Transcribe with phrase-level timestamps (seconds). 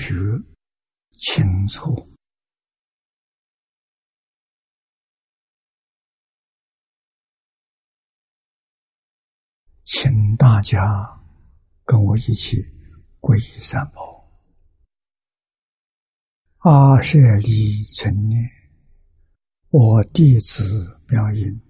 [0.00, 0.14] 学，
[1.18, 2.16] 清楚，
[9.84, 10.80] 请大家
[11.84, 12.56] 跟我一起
[13.20, 14.26] 皈依三宝。
[16.60, 18.40] 阿舍利存念，
[19.68, 21.60] 我弟子妙音，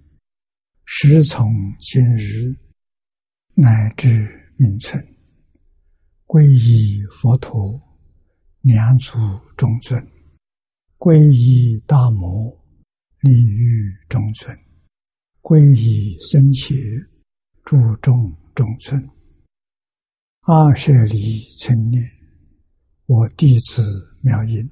[0.85, 2.57] 时从今日。
[3.53, 5.05] 乃至名存，
[6.25, 7.79] 皈依佛陀，
[8.63, 9.19] 两祖
[9.57, 9.99] 中尊；
[10.99, 12.55] 皈依大摩，
[13.21, 14.55] 利欲中尊；
[15.41, 16.75] 皈依僧伽，
[17.65, 19.09] 注众中尊。
[20.43, 22.03] 二舍离存念，
[23.07, 23.83] 我弟子
[24.21, 24.71] 妙音，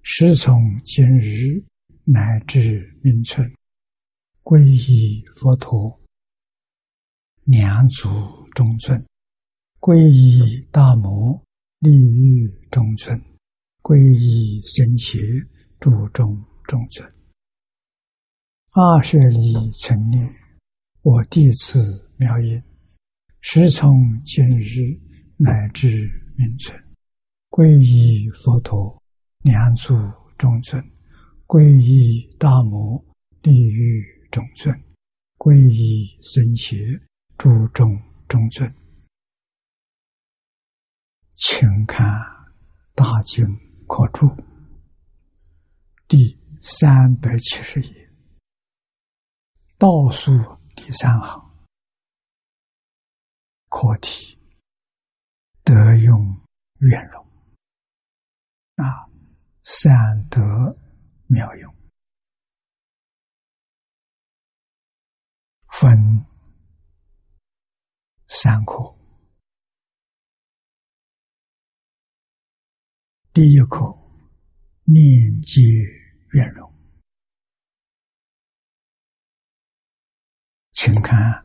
[0.00, 1.62] 师从今日
[2.04, 3.52] 乃至名存，
[4.42, 6.00] 皈依佛陀。
[7.44, 8.08] 两祖
[8.54, 9.04] 中尊，
[9.80, 11.42] 皈依大摩
[11.82, 13.20] 利欲中尊，
[13.82, 15.18] 皈依僧伽
[15.80, 17.12] 注中中尊。
[18.70, 20.24] 二舍离存念，
[21.02, 22.62] 我弟子妙音，
[23.40, 24.96] 时从今日
[25.36, 26.80] 乃至明存，
[27.50, 29.02] 皈依佛陀
[29.40, 29.92] 两足
[30.38, 30.80] 中尊，
[31.48, 33.04] 皈依大摩
[33.42, 34.72] 利欲中尊，
[35.36, 36.76] 皈依僧伽。
[37.38, 38.72] 注重中尊，
[41.44, 42.06] 请看
[42.94, 43.44] 《大经
[43.88, 44.26] 课注》
[46.06, 48.10] 第三百七十页，
[49.76, 50.30] 倒数
[50.76, 51.66] 第三行，
[53.68, 54.38] 课题：
[55.64, 56.40] 德用
[56.78, 57.20] 圆融
[58.76, 59.10] 啊，
[59.64, 60.38] 善德
[61.26, 61.74] 妙用，
[65.72, 66.24] 分。
[68.28, 68.96] 三课，
[73.34, 73.78] 第一课
[74.84, 75.62] 念皆
[76.32, 76.70] 圆融，
[80.72, 81.42] 请看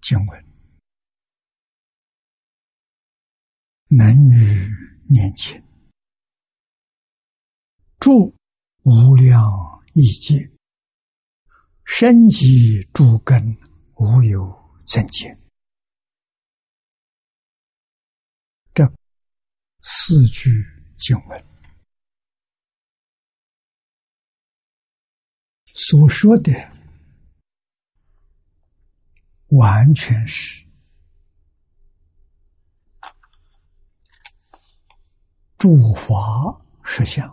[0.00, 0.46] 经文：
[3.88, 4.70] 能与
[5.10, 5.60] 念情，
[7.98, 8.32] 住
[8.84, 9.42] 无量
[9.94, 10.48] 意界，
[11.84, 13.42] 深积诸根，
[13.96, 14.40] 无有
[14.86, 15.36] 增减。
[19.86, 20.48] 四句
[21.06, 21.44] 经文
[25.74, 26.50] 所说的，
[29.48, 30.64] 完全是
[35.58, 36.16] 诸法
[36.82, 37.28] 实相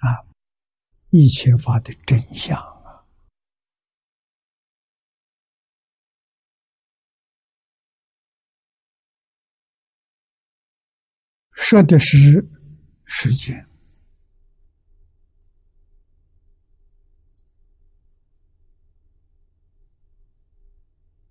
[0.00, 0.28] 啊，
[1.08, 2.75] 一切法的真相。
[11.68, 12.48] 说的是
[13.06, 13.66] 时间，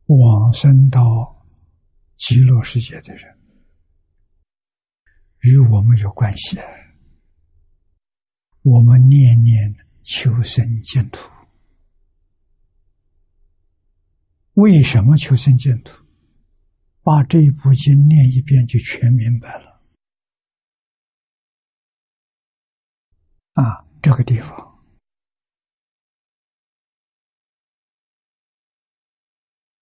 [0.08, 1.48] 往生到
[2.18, 3.34] 极乐世界的人，
[5.44, 6.58] 与我们有关系。
[8.64, 9.74] 我们念念
[10.04, 11.32] 求生净土，
[14.56, 16.04] 为什么求生净土？
[17.04, 19.75] 把这一部经念一遍，就全明白了。
[23.56, 24.86] 啊，这个地方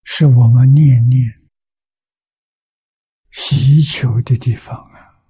[0.04, 1.22] 是我们念念
[3.32, 5.26] 祈求的地方啊！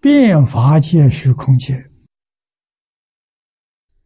[0.00, 1.90] 变法界、虚空界，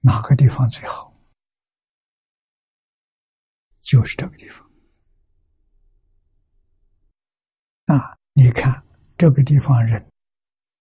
[0.00, 1.16] 哪个地方最好？
[3.80, 4.68] 就是这个地方。
[7.84, 8.84] 啊，你看
[9.16, 10.10] 这个地方人，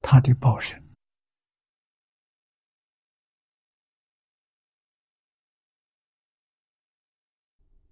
[0.02, 0.87] 他的报身。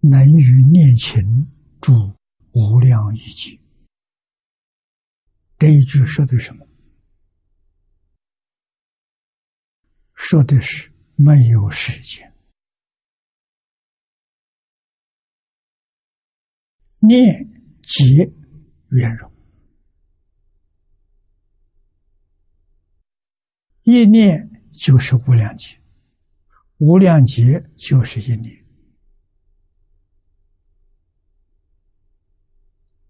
[0.08, 1.50] 能与念情
[1.80, 1.92] 住
[2.52, 3.58] 无量一劫。
[5.58, 6.66] 这一句说的什么？
[10.14, 12.32] 说的是没有时间，
[16.98, 17.22] 念
[17.82, 18.32] 劫
[18.90, 19.32] 圆融，
[23.82, 25.80] 一念就是无量劫，
[26.78, 28.65] 无量劫就是一念。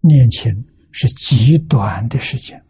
[0.07, 2.65] 念情是极短的时间，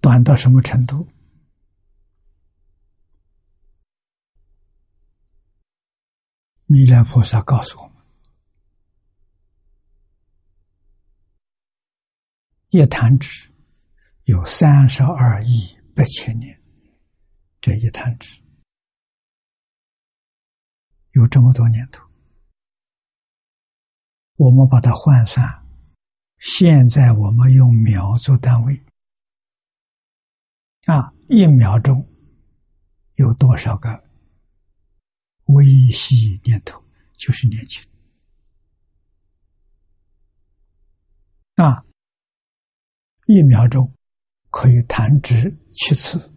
[0.00, 1.08] 短到什么程度？
[6.66, 8.04] 弥勒菩萨告诉我们：
[12.70, 13.48] 一弹指
[14.24, 16.60] 有三十二亿八千年，
[17.60, 18.40] 这一弹指
[21.12, 22.05] 有这么多年头。
[24.36, 25.66] 我们把它换算，
[26.38, 28.84] 现在我们用秒做单位，
[30.84, 32.06] 啊，一秒钟
[33.14, 34.04] 有多少个
[35.46, 36.82] 微细念头？
[37.16, 37.82] 就是年轻。
[41.54, 41.82] 啊，
[43.26, 43.90] 一秒钟
[44.50, 46.30] 可以弹指七次，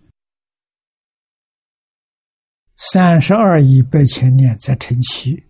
[2.78, 5.49] 三十二亿八千年再乘七。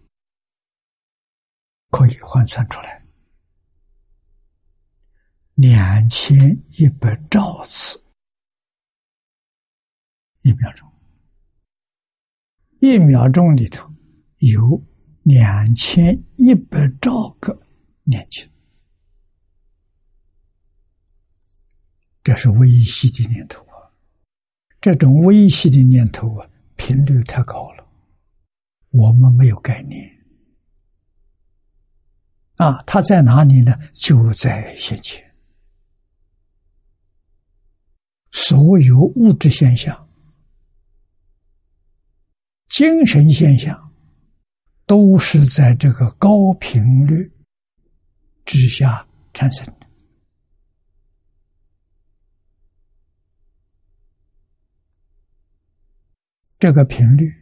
[1.90, 3.04] 可以换算出来，
[5.56, 6.38] 两千
[6.78, 8.02] 一百兆次
[10.42, 10.90] 一秒钟，
[12.80, 13.92] 一秒钟里头
[14.38, 14.82] 有
[15.24, 17.60] 两千一百兆个
[18.04, 18.48] 年轻，
[22.24, 23.92] 这是微细的念头啊！
[24.80, 27.86] 这种微细的念头啊，频率太高了，
[28.92, 30.19] 我们没有概念。
[32.60, 33.74] 啊，它在哪里呢？
[33.94, 35.34] 就在现前。
[38.32, 40.10] 所有物质现象、
[42.68, 43.94] 精神现象，
[44.86, 47.32] 都是在这个高频率
[48.44, 49.88] 之下产生的。
[56.60, 57.39] 这个频率。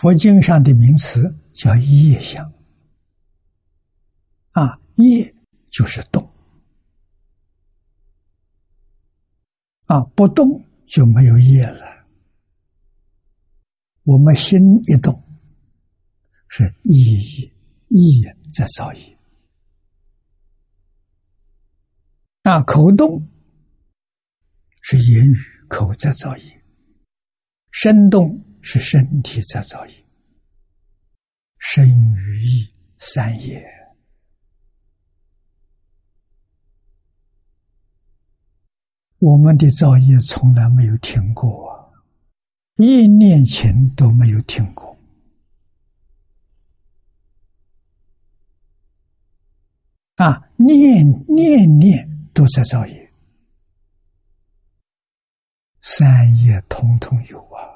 [0.00, 2.52] 佛经上的名词叫业相，
[4.52, 5.34] 啊，业
[5.72, 6.22] 就是动，
[9.86, 12.06] 啊，不动就没有业了。
[14.04, 15.20] 我们心一动，
[16.46, 17.52] 是意
[17.88, 18.22] 意
[18.54, 19.02] 在造业；
[22.44, 23.28] 啊，口动
[24.80, 25.36] 是言语
[25.68, 26.44] 口在造业；
[27.72, 28.44] 身动。
[28.60, 30.04] 是身体在造业，
[31.58, 33.64] 身与意三业。
[39.18, 41.92] 我们的造业从来没有停过，
[42.76, 44.96] 一念情都没有停过。
[50.16, 53.12] 啊，念念念都在造业，
[55.80, 57.66] 三业统统有啊。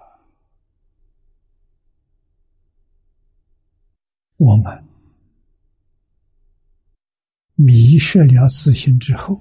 [4.45, 4.85] 我们
[7.55, 9.41] 迷失了自信之后，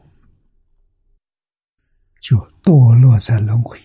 [2.22, 3.80] 就堕落在轮回。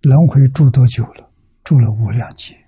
[0.00, 1.30] 轮回住多久了？
[1.62, 2.58] 住了无量劫，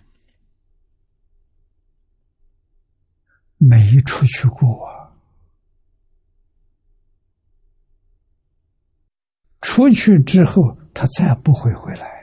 [3.57, 5.11] 没出去过啊！
[9.61, 12.14] 出去之后，他再不会回来。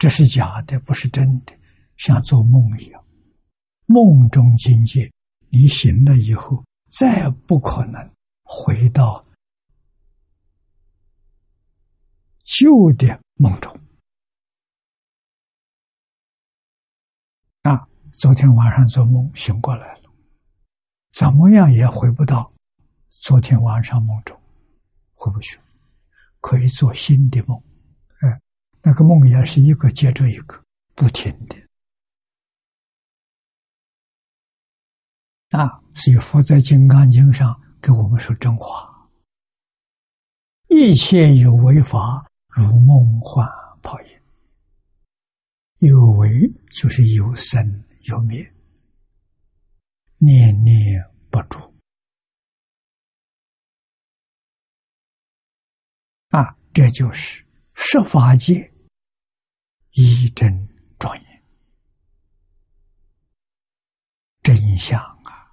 [0.00, 1.52] 这是假的，不是真的，
[1.98, 3.04] 像做梦一样。
[3.84, 5.12] 梦中境界，
[5.50, 8.10] 你醒了以后，再不可能
[8.42, 9.22] 回到
[12.44, 13.78] 旧的梦中。
[17.60, 20.10] 啊，昨天晚上做梦醒过来了，
[21.10, 22.50] 怎么样也回不到
[23.10, 24.34] 昨天晚上梦中，
[25.12, 25.60] 回不去，
[26.40, 27.62] 可以做新的梦。
[28.82, 30.62] 那个梦也是一个接着一个，
[30.94, 31.56] 不停的。
[35.50, 39.10] 啊，所以佛在《金刚经》上给我们说真话：
[40.68, 43.46] 一切有为法，如梦幻
[43.82, 44.20] 泡影。
[45.78, 46.30] 有为
[46.70, 48.54] 就是有生有灭，
[50.18, 51.58] 念念不住。
[56.28, 57.44] 啊，这就是
[57.74, 58.69] 十法界。
[59.92, 60.68] 一真
[60.98, 61.42] 庄严，
[64.40, 65.50] 真相啊！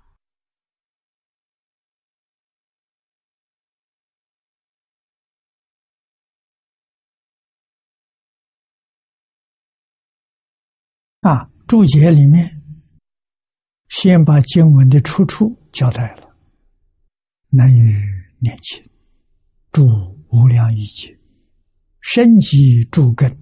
[11.21, 12.61] 啊，注解里面
[13.89, 16.37] 先把经文的出处交代了
[17.49, 17.99] ：“能于
[18.39, 18.87] 念起，
[19.71, 19.83] 住
[20.29, 21.19] 无量一劫，
[22.01, 23.35] 深积诸根。”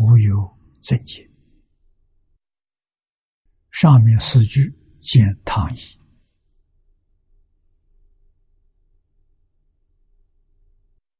[0.00, 1.30] 无有增减。
[3.70, 5.78] 上面四句见唐译。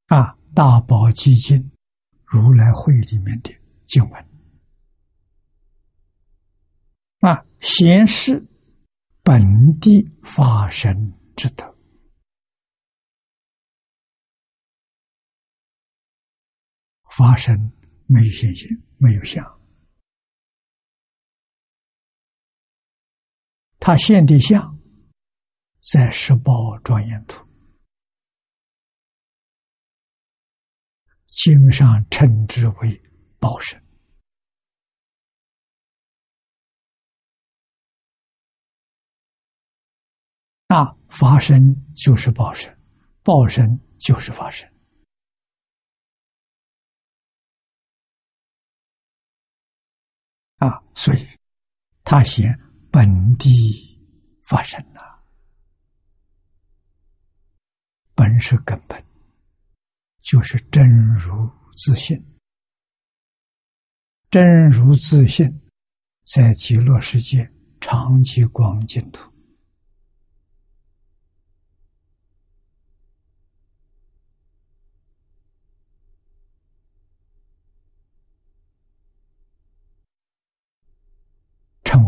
[0.07, 1.57] 啊，《大宝积经》
[2.25, 3.55] 如来会里面的
[3.87, 4.29] 经文
[7.19, 8.45] 啊，显示
[9.21, 11.77] 本地发生之德。
[17.11, 17.71] 发生
[18.13, 19.41] 没有信心，没有相，
[23.79, 24.77] 他现的相
[25.79, 27.47] 在十宝庄严图。
[31.27, 33.01] 经上称之为
[33.39, 33.81] 报身，
[40.67, 42.77] 那法身就是报身，
[43.23, 44.70] 报身就是法身
[50.61, 50.81] 啊！
[50.93, 51.27] 所以
[52.03, 52.57] 他嫌
[52.91, 53.49] 本地
[54.43, 55.01] 发生了，
[58.13, 59.03] 本是根本。
[60.21, 62.23] 就是真如自信，
[64.29, 65.61] 真如自信，
[66.23, 67.51] 在极乐世界
[67.81, 69.30] 长期光净土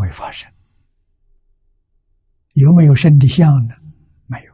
[0.03, 0.51] 称为法身，
[2.53, 3.75] 有没有身的相呢？
[4.25, 4.53] 没有，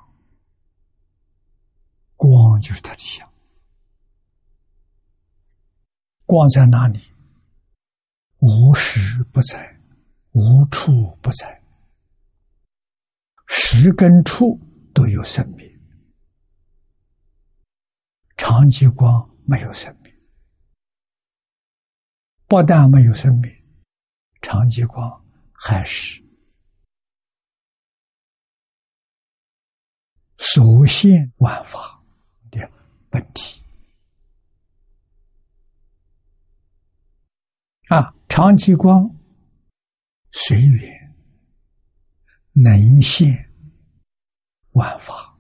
[2.16, 3.28] 光就是他的相。
[6.26, 7.02] 光在哪里？
[8.38, 9.80] 无时不在，
[10.32, 11.62] 无处不在，
[13.48, 14.60] 时跟处
[14.94, 15.68] 都有生命。
[18.38, 20.14] 长极光没有生命，
[22.48, 23.52] 不但没有生命，
[24.42, 25.26] 长极光
[25.62, 26.24] 还是
[30.38, 32.02] 所现万法
[32.50, 32.72] 的
[33.10, 33.62] 本体。
[37.90, 39.10] 啊，长极光
[40.32, 41.16] 随缘
[42.54, 43.52] 能现
[44.72, 45.38] 万法，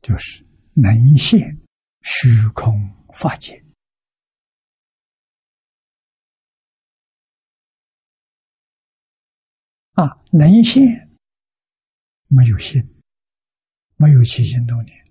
[0.00, 1.38] 就是能现
[2.00, 2.74] 虚空
[3.14, 3.61] 法界。
[9.92, 10.82] 啊，能现
[12.28, 12.82] 没有心，
[13.96, 15.04] 没有起心动念。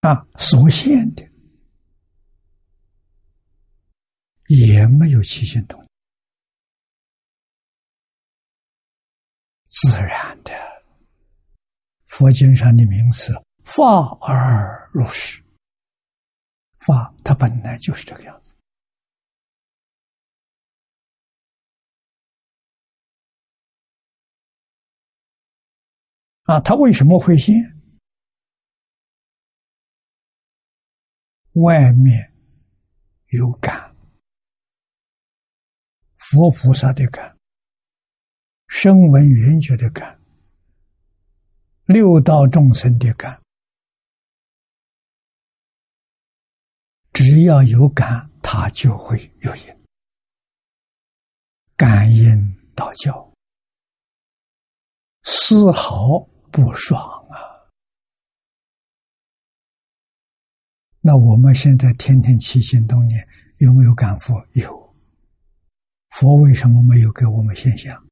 [0.00, 1.22] 啊，所现的
[4.48, 5.88] 也没有起心动念，
[9.68, 10.50] 自然的。
[12.06, 13.32] 佛经上的名词
[13.64, 13.82] “法
[14.20, 15.42] 而入实”，
[16.84, 18.41] 法它本来就是这个样子
[26.44, 27.54] 啊，他为什么会现？
[31.52, 32.32] 外面
[33.28, 33.94] 有感，
[36.16, 37.36] 佛菩萨的感，
[38.68, 40.18] 声闻缘觉的感，
[41.84, 43.40] 六道众生的感，
[47.12, 49.76] 只要有感，他就会有因。
[51.76, 53.32] 感应道教，
[55.24, 57.34] 丝毫不爽啊。
[61.00, 64.46] 那我们现在天天起心动念，有没有感佛？
[64.52, 64.94] 有。
[66.10, 68.06] 佛为什么没有给我们现象？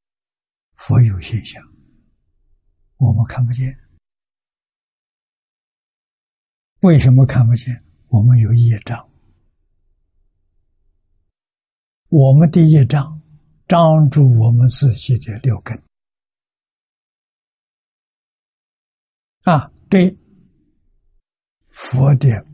[0.74, 1.62] 佛有现象，
[2.96, 3.78] 我们看不见。
[6.80, 7.84] 为什么看不见？
[8.08, 9.08] 我们有业障，
[12.08, 13.20] 我们的业障
[13.68, 15.80] 障住我们自己的六根。
[19.42, 20.16] 啊，对，
[21.70, 22.46] 佛的。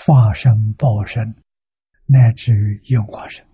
[0.00, 1.34] 化身、报身，
[2.06, 3.44] 乃至于应化身，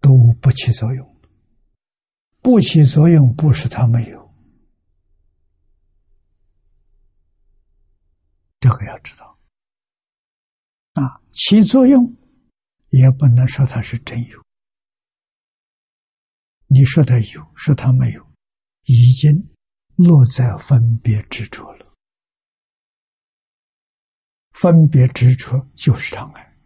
[0.00, 1.16] 都不起作用。
[2.40, 4.34] 不起作用，不是他没有，
[8.58, 9.38] 这个要知道。
[10.94, 12.16] 啊，起作用，
[12.88, 14.42] 也不能说它是真有。
[16.68, 18.33] 你说它有，说它没有，
[18.84, 19.32] 已经
[19.96, 21.94] 落在分别执着了。
[24.52, 26.56] 分别执着就是障碍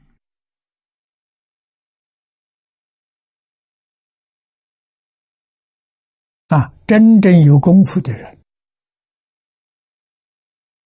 [6.49, 6.73] 啊！
[6.87, 8.39] 真正有功夫的人，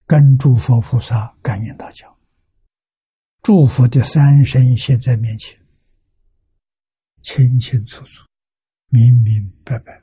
[0.07, 2.19] 跟诸佛菩萨感应道交，
[3.43, 5.57] 诸佛的三身现在面前，
[7.23, 8.27] 清清楚楚、
[8.89, 10.02] 明明白白，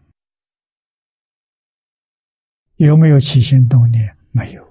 [2.79, 4.17] 有没有起心动念？
[4.31, 4.65] 没有。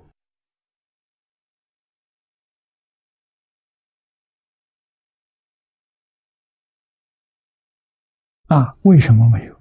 [8.47, 9.61] 啊，为什么没有？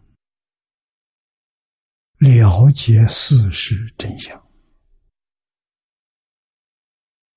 [2.19, 4.41] 了解事实真相，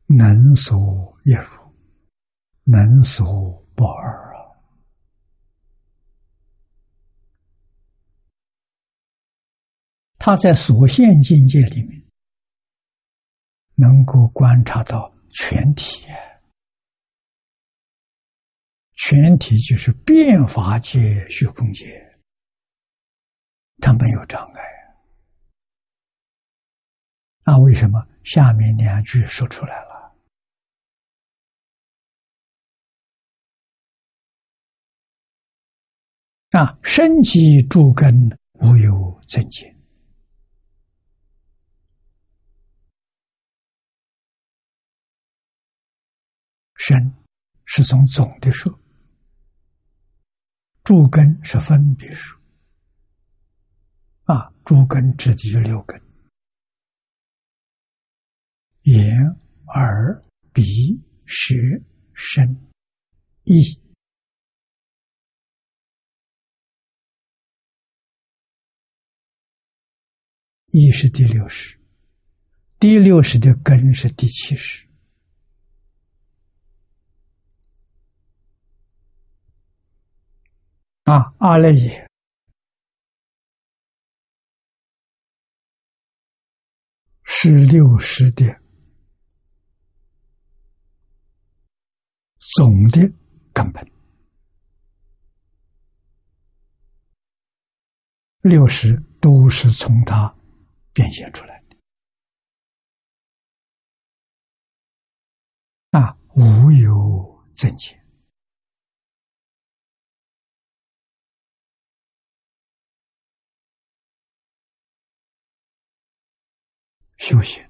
[0.07, 1.75] 能所一如，
[2.62, 4.38] 能所不二啊！
[10.23, 11.99] 他在所现境界里面，
[13.75, 16.05] 能够观察到全体。
[18.97, 21.87] 全体就是变法界、虚空界，
[23.79, 24.61] 他没有障碍。
[27.43, 30.21] 那为什么下面两句说出来了？
[36.51, 38.12] 啊，生机诸根
[38.61, 39.80] 无有增减，
[46.90, 47.14] 生
[47.66, 48.76] 是从总的说。
[50.83, 52.37] 主根是分别数，
[54.24, 56.03] 啊，诸根指的就六根：
[58.83, 59.16] 眼、
[59.68, 61.55] 耳、鼻、舌、
[62.12, 62.68] 身、
[63.44, 63.81] 意。
[70.72, 71.79] 意是第六识，
[72.81, 74.89] 第六识的根是第七识。
[81.11, 82.09] 啊，阿赖耶
[87.25, 88.44] 是六十的
[92.38, 93.12] 总的
[93.53, 93.85] 根本，
[98.42, 100.33] 六十都是从它
[100.92, 101.77] 变现出来的。
[105.90, 108.00] 啊，无有增减。
[117.20, 117.62] 修行，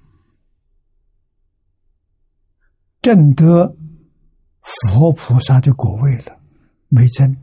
[3.01, 3.75] 正得
[4.61, 6.41] 佛菩萨的果位了，
[6.87, 7.35] 没增。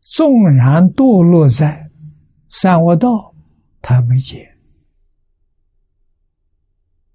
[0.00, 1.90] 纵然堕落在
[2.48, 3.34] 三恶道，
[3.82, 4.58] 他没减，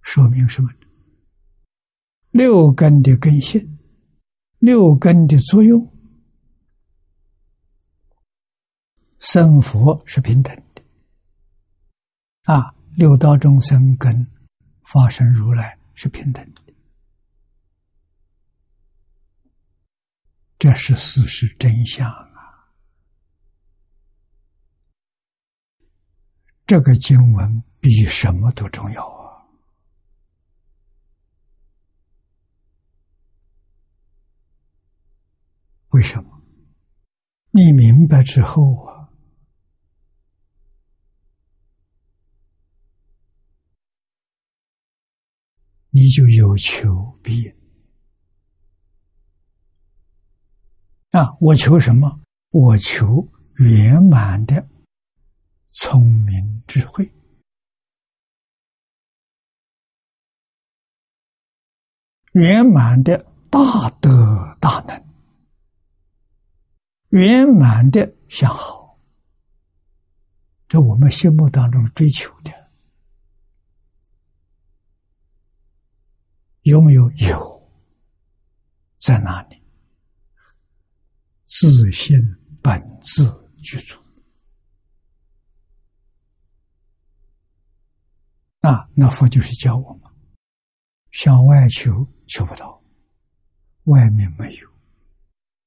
[0.01, 0.69] 说明什么？
[2.29, 3.79] 六根的根性，
[4.59, 5.91] 六根的作用，
[9.17, 10.68] 生佛是平等。
[12.49, 14.25] 啊，六道众生跟
[14.81, 16.73] 发生如来是平等的，
[20.57, 22.73] 这是事实真相啊！
[26.65, 29.45] 这个经文比什么都重要啊！
[35.89, 36.41] 为什么？
[37.51, 38.88] 你明白之后啊。
[45.99, 47.53] 你就有求必应
[51.11, 51.35] 啊！
[51.41, 52.21] 我求什么？
[52.51, 54.65] 我求圆满的
[55.73, 57.11] 聪明智慧，
[62.31, 63.17] 圆满的
[63.49, 65.03] 大德大能，
[67.09, 68.97] 圆满的相好，
[70.69, 72.58] 这我们心目当中追求的。
[76.63, 77.09] 有没有？
[77.11, 77.71] 有，
[78.97, 79.61] 在哪里？
[81.45, 82.19] 自信
[82.61, 83.25] 本自
[83.63, 83.97] 具足。
[88.61, 90.11] 啊，那佛就是教我们：
[91.11, 92.83] 向外求，求不到；
[93.85, 94.69] 外面没有，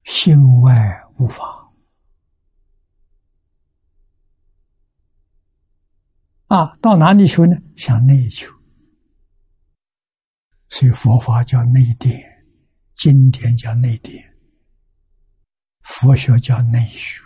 [0.05, 1.73] 心外无法。
[6.49, 7.57] 啊，到哪里求呢？
[7.77, 8.62] 向内求。
[10.73, 12.19] 所以佛法叫内殿，
[12.97, 14.25] 经典叫内典，
[15.83, 17.21] 佛学叫内学，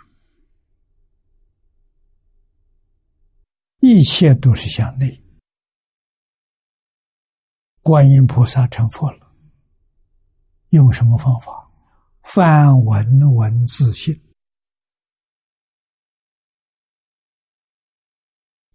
[3.79, 5.23] 一切都是向内。
[7.81, 9.33] 观音菩萨成佛了，
[10.71, 11.71] 用什么方法？
[12.23, 14.13] 梵文文字性，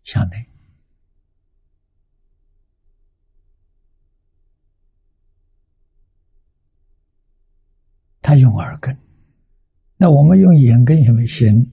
[0.02, 0.51] 向内。
[8.22, 8.96] 他用耳根，
[9.96, 11.72] 那我们用眼根也没行。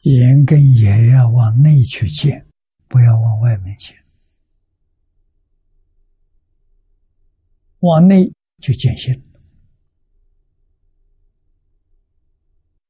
[0.00, 2.44] 眼根也要往内去见，
[2.88, 3.94] 不要往外面去。
[7.80, 9.14] 往内去见行。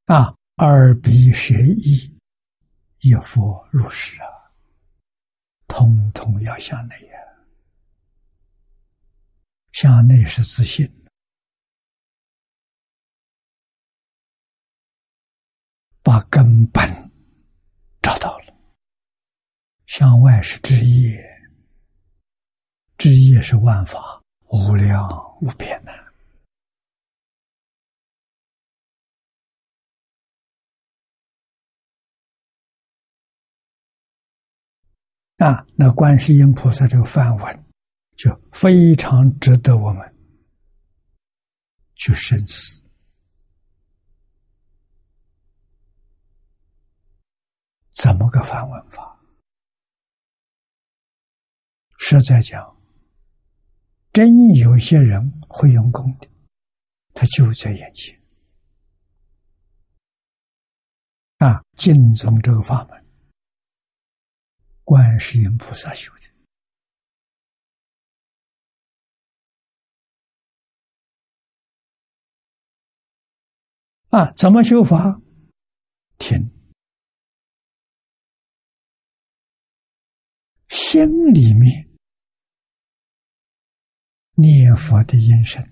[0.07, 2.19] 啊，耳鼻舌意，
[3.01, 4.29] 一佛入世啊，
[5.67, 7.12] 通通要向内。
[9.72, 10.90] 向内是自信。
[16.04, 16.82] 把根本
[18.02, 18.54] 找到了，
[19.87, 21.24] 向外是枝叶，
[22.98, 25.08] 枝叶是万法，无量
[25.40, 25.92] 无边的。
[35.44, 37.64] 啊，那观世音菩萨这个梵文，
[38.16, 40.16] 就非常值得我们
[41.96, 42.83] 去深思。
[47.92, 49.20] 怎么个反问法？
[51.98, 52.77] 实在讲，
[54.12, 56.29] 真有些人会用功的，
[57.14, 58.20] 他就在眼前。
[61.38, 63.07] 啊，净宗这个法门，
[64.85, 66.21] 观世音菩萨修的。
[74.12, 75.22] 啊，怎么修法？
[76.18, 76.53] 听。
[80.68, 81.88] 心里面
[84.35, 85.66] 念佛的音声，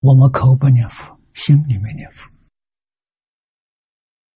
[0.00, 2.26] 我们口不念佛，心里面念佛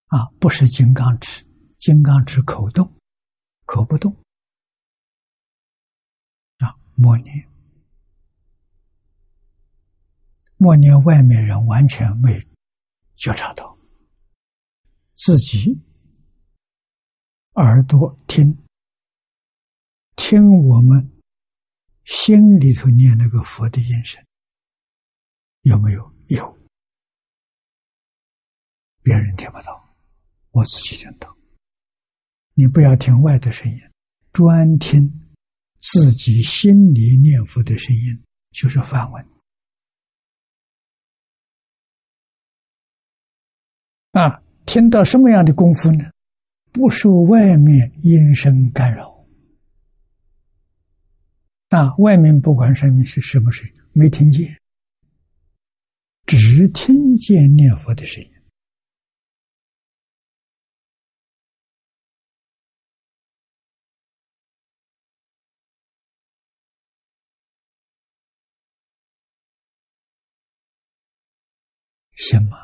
[0.08, 1.42] 啊，不是金刚持，
[1.78, 2.94] 金刚持口动，
[3.64, 4.12] 口不动
[6.58, 7.48] 啊，默念，
[10.58, 12.46] 默念，外面人完全没
[13.14, 13.78] 觉察到
[15.14, 15.80] 自己。
[17.54, 18.56] 耳朵听，
[20.14, 21.10] 听我们
[22.04, 24.24] 心里头念那个佛的音声，
[25.62, 26.14] 有没有？
[26.28, 26.58] 有。
[29.02, 29.94] 别人听不到，
[30.50, 31.36] 我自己听到。
[32.54, 33.78] 你不要听外的声音，
[34.32, 35.00] 专听
[35.80, 39.37] 自己心里念佛的声音，就是梵文。
[44.12, 46.10] 啊，听到什么样的功夫呢？
[46.70, 49.26] 不受外面音声干扰，
[51.70, 54.60] 啊，外面不管上面是什么声音，没听见，
[56.26, 58.30] 只听见念佛的声音，
[72.14, 72.56] 什么？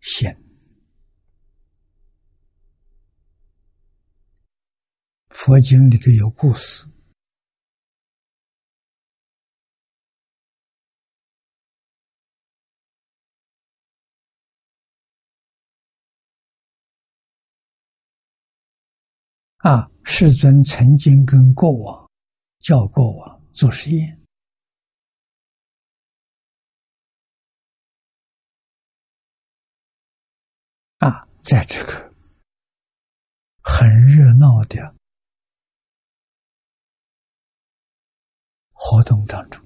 [0.00, 0.45] 心。
[5.38, 6.88] 佛经里头有故事
[19.58, 22.10] 啊，世尊曾经跟国王
[22.60, 24.20] 叫国王做实验
[30.98, 32.12] 啊，在这个
[33.62, 34.96] 很热闹的。
[38.88, 39.60] 活动当中，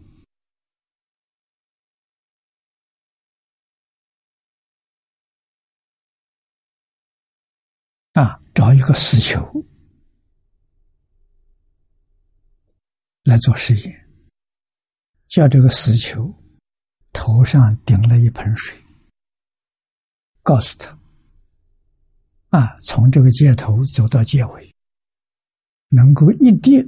[8.15, 9.39] 啊，找一个死球
[13.25, 14.09] 来做实验，
[15.29, 16.35] 叫这个死球
[17.13, 18.83] 头上顶了一盆水，
[20.43, 20.99] 告诉他，
[22.49, 24.75] 啊，从这个箭头走到箭尾，
[25.89, 26.83] 能够一滴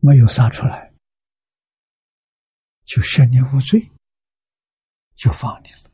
[0.00, 0.85] 没有洒出来。
[2.86, 3.90] 就赦你无罪，
[5.16, 5.90] 就放你了。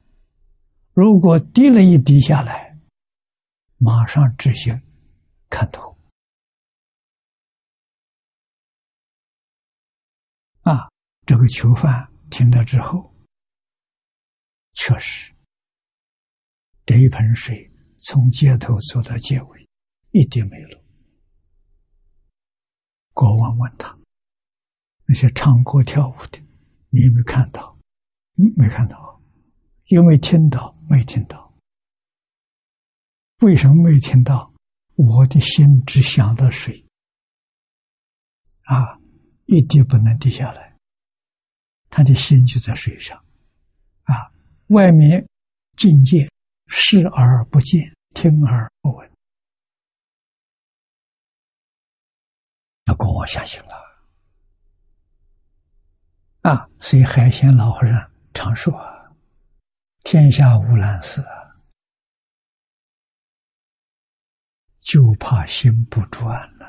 [0.92, 2.78] 如果滴了一滴下来，
[3.78, 4.78] 马上执行
[5.48, 5.96] 砍头。
[10.60, 10.88] 啊，
[11.26, 13.12] 这个囚犯听了之后，
[14.74, 15.34] 确实，
[16.84, 19.68] 这一盆水从街头走到街尾，
[20.10, 20.80] 一滴没了。
[23.14, 23.98] 国王问他
[25.08, 26.38] ：“那些唱歌跳舞的？”
[26.94, 27.78] 你有没有看到？
[28.34, 29.18] 没看到。
[29.86, 30.76] 有没有听到？
[30.90, 31.52] 没听到。
[33.38, 34.52] 为什么没听到？
[34.94, 36.86] 我的心只想到水，
[38.64, 39.00] 啊，
[39.46, 40.76] 一滴不能滴下来。
[41.88, 43.18] 他的心就在水上，
[44.02, 44.30] 啊，
[44.68, 45.26] 外面
[45.76, 46.30] 境界
[46.66, 49.10] 视而不见，听而不闻。
[52.84, 53.91] 那供我相信了
[56.42, 56.68] 啊！
[56.80, 58.72] 所以海鲜老和尚常说
[60.02, 61.22] ：“天下无难事，
[64.80, 66.28] 就怕心不专
[66.58, 66.66] 呐。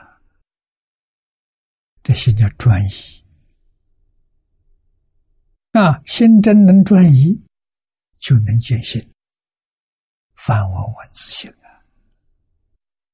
[2.03, 3.25] 这心叫专一
[5.71, 5.97] 啊！
[6.05, 7.33] 心真能专一，
[8.19, 9.01] 就能见性。
[10.35, 11.81] 梵文文字性啊，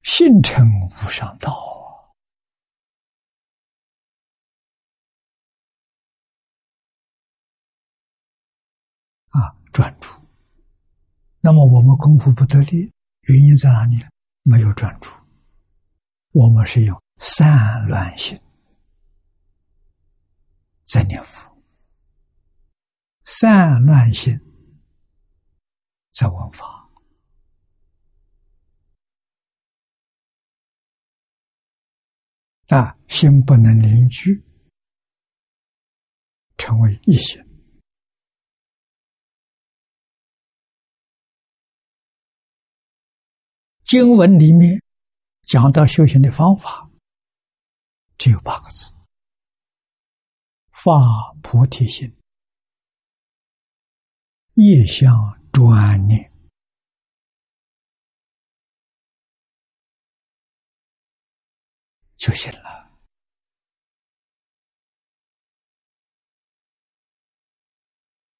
[0.03, 1.75] 性成无上道。”
[9.79, 10.09] 专注，
[11.39, 14.09] 那么我们功夫不得力，原因在哪里呢？
[14.43, 15.09] 没有专注，
[16.31, 18.37] 我们是用散乱心
[20.85, 21.49] 在念佛，
[23.23, 24.37] 散乱心
[26.11, 26.89] 在闻法，
[32.67, 34.43] 啊，心不能凝聚，
[36.57, 37.41] 成为一心。
[43.89, 44.79] 经文里面
[45.47, 46.87] 讲到修行的方法，
[48.19, 48.93] 只有八个字：
[50.69, 50.91] 发
[51.41, 52.15] 菩提心，
[54.53, 55.11] 业相
[55.51, 56.31] 专念，
[62.15, 62.91] 就行了。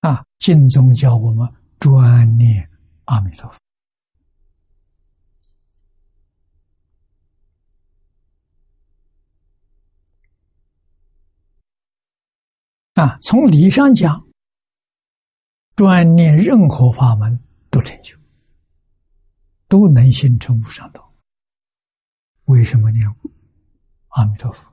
[0.02, 2.70] 啊，经中教我们专念
[3.06, 3.58] 阿弥陀佛。
[13.00, 14.28] 啊，从理上讲，
[15.74, 18.14] 专念任何法门都成就，
[19.70, 21.14] 都能形成无上道。
[22.44, 23.08] 为什么念
[24.10, 24.70] 阿弥陀佛？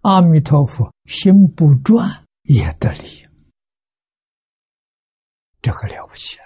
[0.00, 3.28] 阿弥陀佛心不转也得力，
[5.60, 6.36] 这个了不起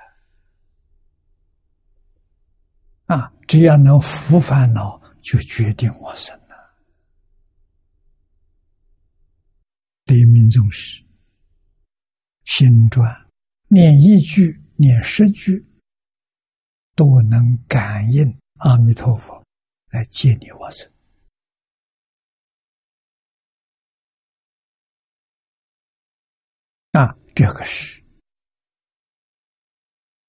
[3.07, 3.17] 啊！
[3.17, 6.39] 啊，只要能伏烦恼，就决定我生。
[10.07, 11.05] 黎明宗师，
[12.45, 13.05] 心专，
[13.67, 15.67] 念一句、念十句，
[16.95, 18.25] 都能感应
[18.61, 19.45] 阿弥陀佛
[19.91, 20.89] 来接你我生。
[26.93, 28.01] 啊，这个是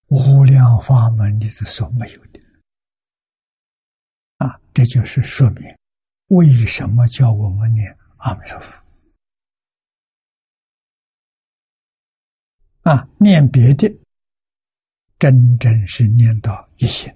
[0.07, 2.39] 无量法门里头所没有的。
[4.37, 5.63] 啊，这就是说明
[6.29, 8.86] 为什么叫我们念阿弥陀佛。
[12.87, 13.85] 啊，念别的，
[15.19, 17.13] 真正是念到一心，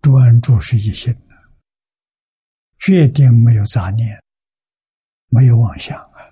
[0.00, 1.34] 专注是一心的，
[2.78, 4.22] 决定没有杂念，
[5.30, 6.30] 没有妄想啊！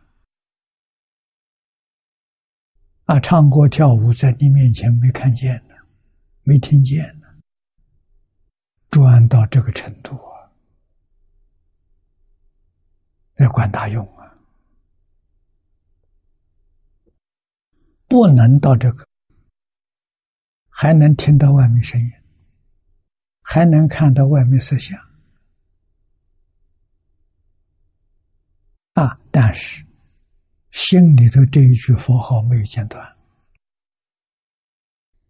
[3.06, 5.74] 啊，唱歌跳舞在你面前没看见呢，
[6.44, 7.26] 没听见呢，
[8.90, 10.52] 专到这个程度啊，
[13.38, 14.08] 要管大用。
[18.10, 19.06] 不能到这个，
[20.68, 22.10] 还能听到外面声音，
[23.40, 24.98] 还能看到外面色相
[28.94, 29.16] 啊！
[29.30, 29.86] 但是
[30.72, 33.16] 心里头这一句佛号没有间断，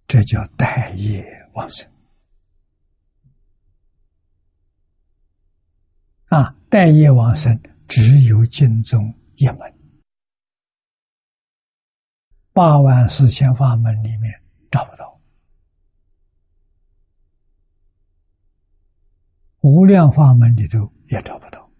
[0.09, 1.87] 这叫待业往生
[6.29, 6.57] 啊！
[6.71, 9.80] 待业往生只有经宗一门。
[12.53, 15.21] 八万四千法门里面找不到，
[19.61, 21.71] 无量法门里头也找不到，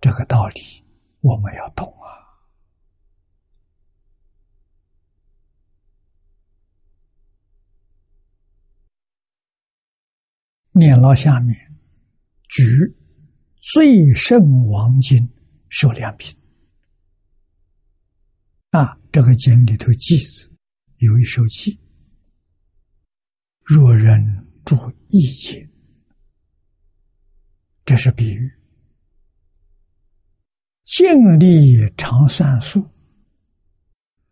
[0.00, 0.60] 这个道理
[1.20, 2.08] 我们要懂啊！
[10.72, 11.54] 念老下面
[12.48, 12.64] 举
[13.56, 15.28] 最胜王经
[15.68, 16.39] 受良品。
[18.70, 20.48] 啊，这个经里头记子
[20.98, 21.76] 有一首偈
[23.66, 24.22] ：“若人
[24.64, 24.76] 住
[25.08, 25.68] 一劫，
[27.84, 28.48] 这是比喻。
[30.84, 31.04] 尽
[31.40, 32.88] 力常算数，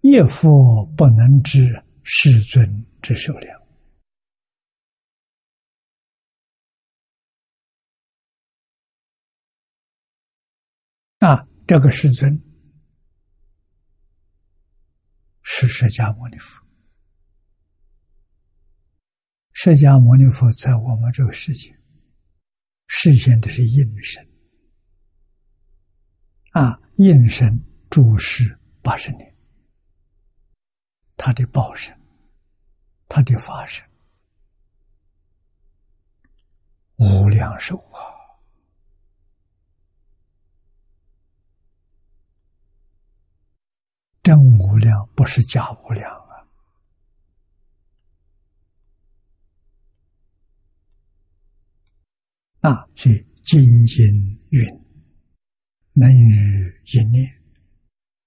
[0.02, 3.60] 业复不能知世尊之寿量。
[11.18, 12.47] 啊，这个世尊。
[15.50, 16.62] 是释迦牟尼佛。
[19.52, 21.74] 释迦牟尼佛在我们这个世界
[22.86, 24.22] 实现的是应身
[26.52, 27.58] 啊，应身
[27.88, 29.36] 住世八十年，
[31.16, 31.98] 他的报身，
[33.08, 33.84] 他的法身，
[36.96, 38.07] 无量寿啊！
[44.28, 46.06] 真无量，不是假无量。
[46.20, 46.44] 啊，
[52.60, 54.04] 那是金经
[54.50, 54.68] 云
[55.96, 57.26] ：“能于一念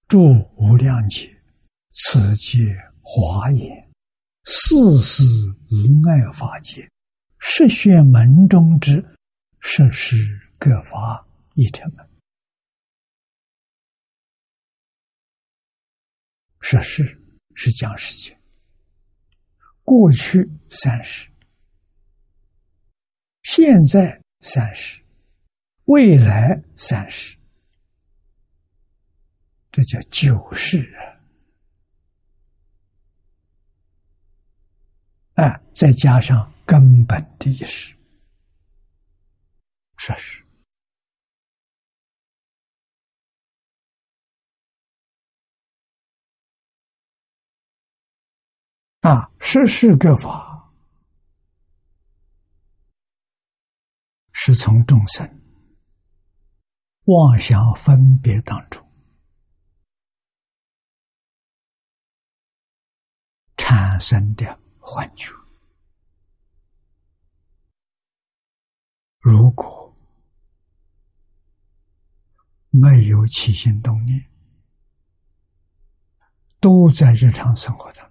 [0.07, 0.17] 住
[0.57, 1.29] 无量劫，
[1.91, 3.91] 此皆华严，
[4.45, 5.21] 世事
[5.69, 6.89] 无碍法界，
[7.37, 9.05] 十玄门中之
[9.59, 10.17] 设施
[10.57, 12.10] 各法一成门。
[16.61, 17.03] 设施
[17.55, 18.37] 是讲世界，
[19.83, 21.29] 过去三十，
[23.43, 24.99] 现在。”三十，
[25.85, 27.37] 未来三十，
[29.71, 31.21] 这叫九世啊！
[35.35, 37.95] 哎，再加上根本的意识，
[39.97, 40.43] 十世
[49.01, 50.49] 啊，十世各法。
[54.43, 55.23] 是从众生
[57.03, 58.83] 妄想分别当中
[63.55, 65.31] 产生的幻觉。
[69.19, 69.95] 如果
[72.71, 74.27] 没有起心动念，
[76.59, 78.03] 都在日常生活当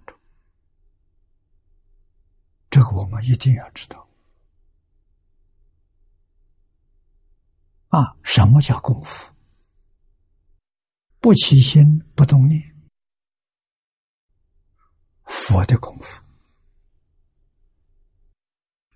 [2.71, 4.09] 这个我们一定要知道。
[7.89, 9.31] 啊，什么叫功夫？
[11.19, 12.73] 不起心不动念，
[15.25, 16.23] 佛的功夫；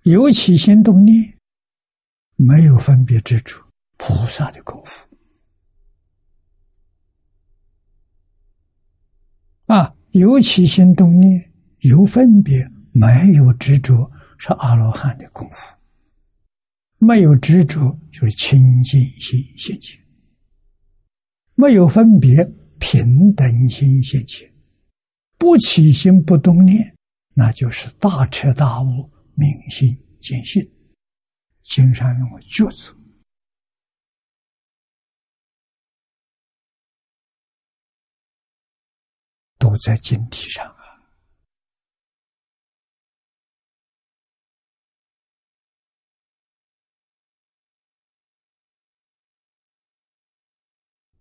[0.02, 1.38] 有起心动念，
[2.34, 3.62] 没有分别之处，
[3.98, 5.06] 菩萨的功夫。
[9.66, 12.66] 啊，有起心动念，有分别，
[12.98, 15.76] 没有执着，是阿罗汉的功夫。
[16.96, 20.00] 没有执着，就是清净心现前；
[21.54, 22.42] 没有分别，
[22.78, 24.48] 平等心现前；
[25.36, 26.96] 不起心不动念，
[27.34, 30.66] 那就是大彻大悟、明心见性。
[31.60, 32.96] 经常用觉字，
[39.58, 40.75] 都在经体上。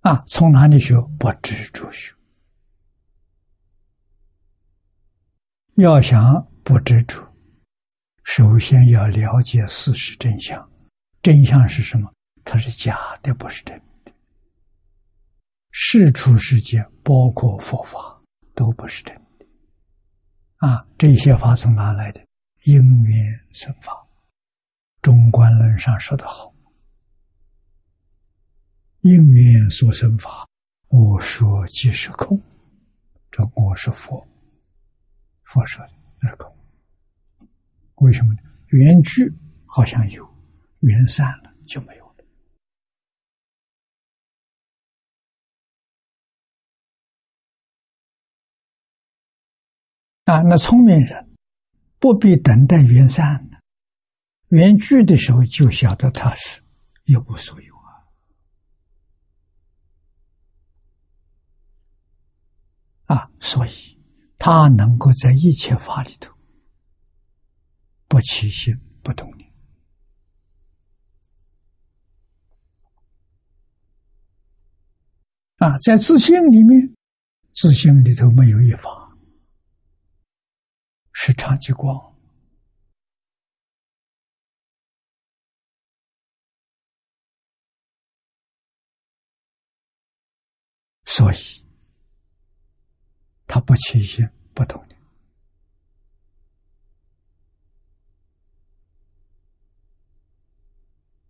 [0.05, 0.93] 啊，从哪里学？
[1.17, 2.13] 不执着学。
[5.77, 7.27] 要想不执着，
[8.23, 10.69] 首先要了解事实真相。
[11.23, 12.13] 真相是什么？
[12.43, 13.75] 它是假的，不是真
[14.05, 14.13] 的。
[15.71, 17.97] 世出世间，包括佛法，
[18.53, 19.47] 都不是真的。
[20.57, 22.23] 啊，这些法从哪来的？
[22.65, 23.91] 因缘生法。
[25.01, 26.54] 中观论上说的好。
[29.05, 30.47] 因缘所生法，
[30.87, 32.41] 我说即是空。
[33.29, 34.27] 这我是佛，
[35.43, 36.51] 佛说的那是空。
[37.97, 38.39] 为什么呢？
[38.69, 39.31] 缘聚
[39.67, 40.27] 好像有，
[40.79, 42.25] 缘散了就没有了。
[50.23, 51.29] 啊，那聪明人
[51.99, 53.59] 不必等待缘散了，
[54.47, 56.59] 缘聚的时候就晓得他是
[57.03, 57.74] 一无所有。
[63.05, 63.99] 啊，所以
[64.37, 66.35] 他能够在一切法里头
[68.07, 69.53] 不起心不动念
[75.57, 76.95] 啊，在自信里面，
[77.53, 79.17] 自信里头没有一法
[81.13, 82.15] 是长极光，
[91.05, 91.64] 所以。
[93.47, 94.97] 他不起心不动念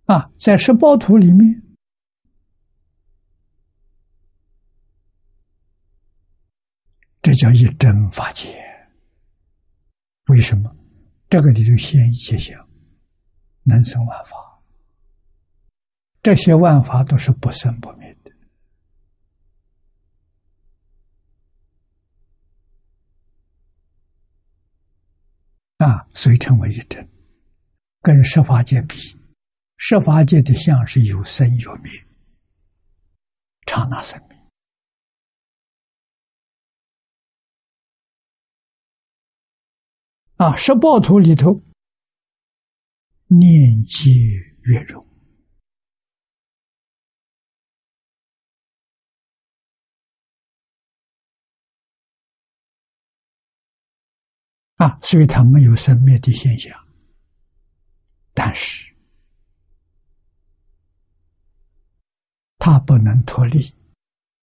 [0.05, 1.63] 啊，在十报图里面，
[7.21, 8.55] 这叫一真法界。
[10.27, 10.75] 为什么？
[11.27, 12.69] 这个里头现一切相，
[13.63, 14.61] 能生万法。
[16.21, 18.04] 这些万法都是不生不灭
[25.77, 27.07] 啊，所以称为一真。
[28.01, 28.95] 跟十法界比，
[29.77, 31.91] 十法界的相是有生有灭，
[33.67, 34.37] 刹那生灭。
[40.37, 41.61] 啊，十报图里头，
[43.27, 44.11] 念皆
[44.63, 45.05] 圆融
[54.75, 56.73] 啊，所以它没有生灭的现象。
[58.33, 58.93] 但是，
[62.57, 63.59] 它不能脱离《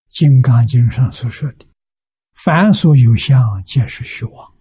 [0.09, 1.66] 金刚经》上所说的
[2.35, 4.55] “凡所有相，皆是虚妄”。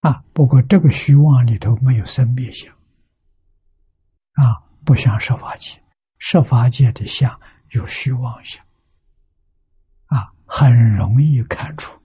[0.00, 2.72] 啊，不过这个虚妄里头没有生灭相，
[4.34, 5.82] 啊，不像设法界，
[6.18, 7.40] 设法界的相
[7.70, 8.62] 有虚妄相，
[10.06, 11.98] 啊，很容易看出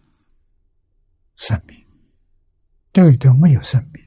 [1.39, 1.87] 生命。
[2.91, 4.05] 这里头没有生命，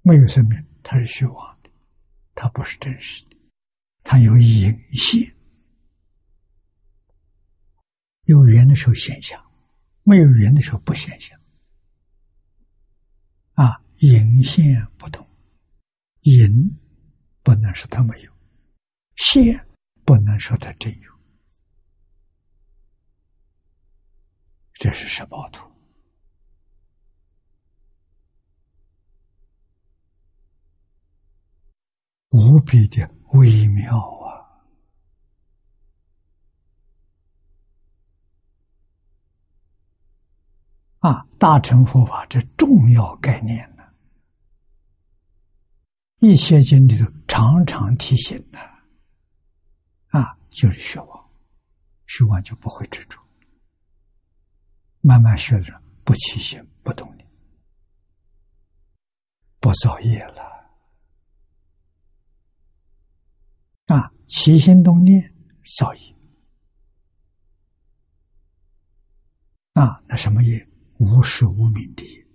[0.00, 1.70] 没有生命，它是虚妄的，
[2.34, 3.36] 它不是真实的，
[4.02, 5.36] 它有隐现，
[8.22, 9.38] 有缘的时候现象，
[10.02, 11.38] 没有缘的时候不现象。
[13.52, 15.28] 啊，隐现不同，
[16.20, 16.48] 隐
[17.42, 18.32] 不能说它没有，
[19.16, 19.68] 现
[20.06, 21.12] 不能说它真有，
[24.72, 25.68] 这是十宝图，
[32.30, 33.98] 无比的微妙
[41.00, 41.10] 啊！
[41.10, 43.84] 啊，大乘佛法这重要概念呢，
[46.18, 48.58] 一切经里头常常提醒的，
[50.08, 51.30] 啊，就是学妄，
[52.06, 53.18] 学妄就不会执着，
[55.00, 57.26] 慢慢学着不起心不动念，
[59.60, 60.42] 不造业了，
[63.86, 65.34] 啊，起心动念
[65.76, 66.14] 造业，
[69.72, 70.68] 啊，那什么业？
[70.98, 72.26] 无始无明的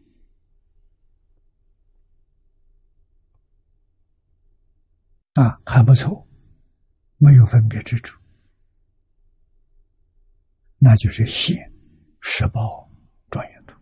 [5.33, 6.25] 啊，还不错，
[7.17, 8.17] 没有分别之处，
[10.77, 11.73] 那就是现
[12.21, 12.89] 十报
[13.29, 13.77] 庄严图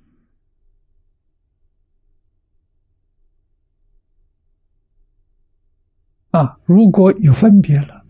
[6.31, 6.59] 啊。
[6.65, 8.05] 如果有分别了，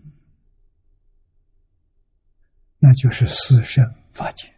[2.78, 4.52] 那就是四生法界。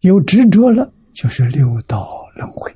[0.00, 2.74] 有执着了，就是六道轮回。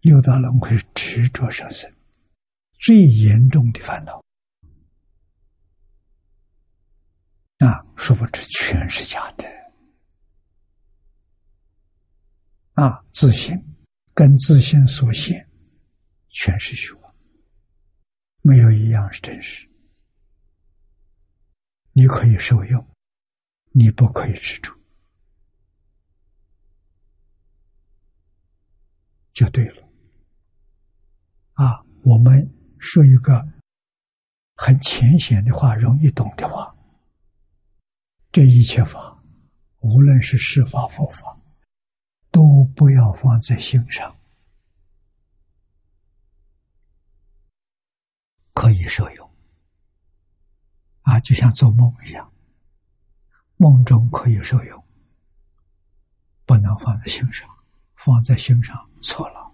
[0.00, 1.92] 六道轮回执着上升
[2.78, 4.22] 最严重的烦恼。
[7.58, 9.44] 啊，殊不知全是假的。
[12.74, 13.52] 啊，自信
[14.18, 15.48] 跟自信所现，
[16.28, 17.14] 全是虚妄，
[18.42, 19.70] 没有一样是真实。
[21.92, 22.84] 你可以受用。
[23.70, 24.76] 你不可以执着，
[29.32, 29.88] 就对了。
[31.52, 33.40] 啊，我们说一个
[34.56, 36.74] 很浅显的话，容易懂的话：
[38.32, 39.22] 这一切法，
[39.78, 41.37] 无论是释法、佛法，
[42.30, 44.16] 都不要放在心上，
[48.52, 49.30] 可以受用。
[51.02, 52.32] 啊，就像做梦一样。
[53.56, 54.84] 梦中可以受用，
[56.44, 57.48] 不能放在心上，
[57.96, 59.52] 放在心上错了，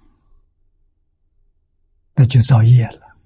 [2.12, 3.16] 那就造业了。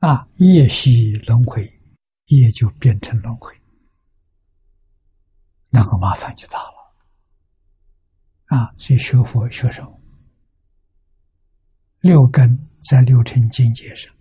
[0.00, 1.80] 啊，业系轮回，
[2.26, 3.56] 业就变成轮回，
[5.70, 6.81] 那个麻烦就大了。
[8.52, 10.00] 啊，所以学佛学什么？
[12.00, 14.14] 六根在六尘境界上，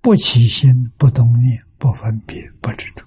[0.00, 3.06] 不起心，不动念，不分别，不执着。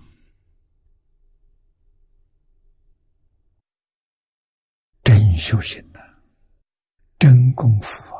[5.37, 5.99] 修行的
[7.17, 8.13] 真功夫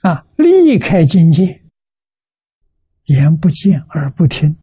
[0.00, 0.08] 啊！
[0.08, 1.64] 啊，离开境界，
[3.06, 4.56] 眼不见耳不听，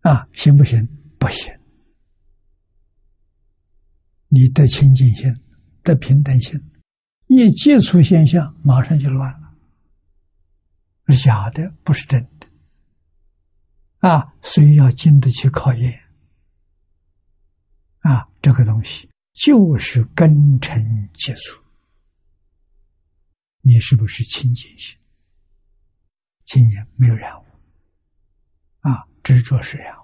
[0.00, 0.86] 啊，行不行？
[1.18, 1.54] 不行。
[4.28, 5.34] 你的清净心、
[5.82, 6.58] 的平等心，
[7.26, 9.54] 一接触现象，马上就乱了，
[11.08, 12.48] 是假的，不是真的。
[14.08, 16.00] 啊，所以要经得起考验。
[17.98, 21.60] 啊，这个东西就是根尘接触，
[23.60, 24.96] 你是不是清净心？
[26.46, 27.44] 清净没有染污，
[29.22, 30.00] 执着是染污。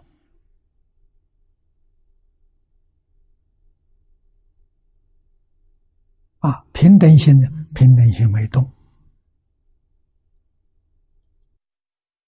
[6.40, 8.70] 啊，平等心的平等心没动，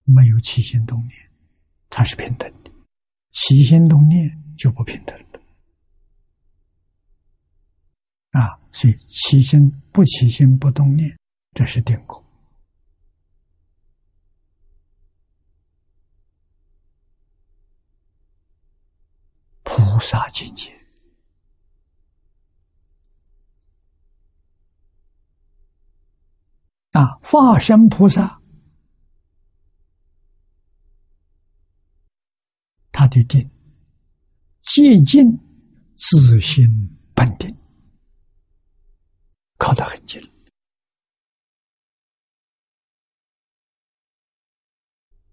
[0.05, 1.31] 没有起心动念，
[1.89, 2.71] 它是平等的；
[3.31, 5.41] 起心动念就不平等了。
[8.33, 11.17] 啊，所以起心不起心不动念，
[11.53, 12.28] 这是定果。
[19.79, 20.77] 菩萨境界。
[26.91, 28.41] 啊，化身菩萨，
[32.91, 33.49] 他的定
[34.63, 35.25] 接近
[35.97, 36.67] 自心
[37.15, 37.57] 本定，
[39.59, 40.21] 靠得很近。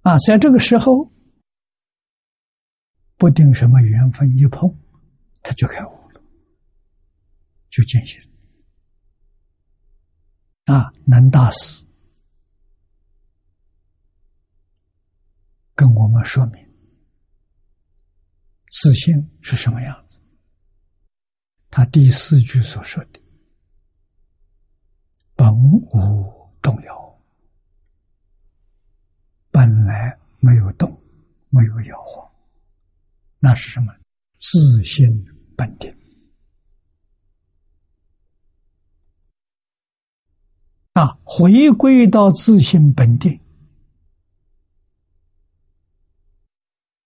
[0.02, 1.12] 啊，在这个时候，
[3.18, 4.70] 不定什么缘分一碰，
[5.42, 6.22] 他就开悟了，
[7.70, 8.22] 就见性。
[10.66, 11.86] 啊，能大师
[15.76, 16.66] 跟我们说明
[18.72, 20.20] 自信是什么样子。
[21.70, 23.22] 他第四句所说的
[25.36, 27.22] “本无动摇”，
[29.52, 30.90] 本来没有动，
[31.50, 32.25] 没有摇晃，
[33.46, 33.94] 那是什么？
[34.40, 35.24] 自信
[35.56, 35.96] 本定。
[40.94, 43.40] 啊，回归到自性本定，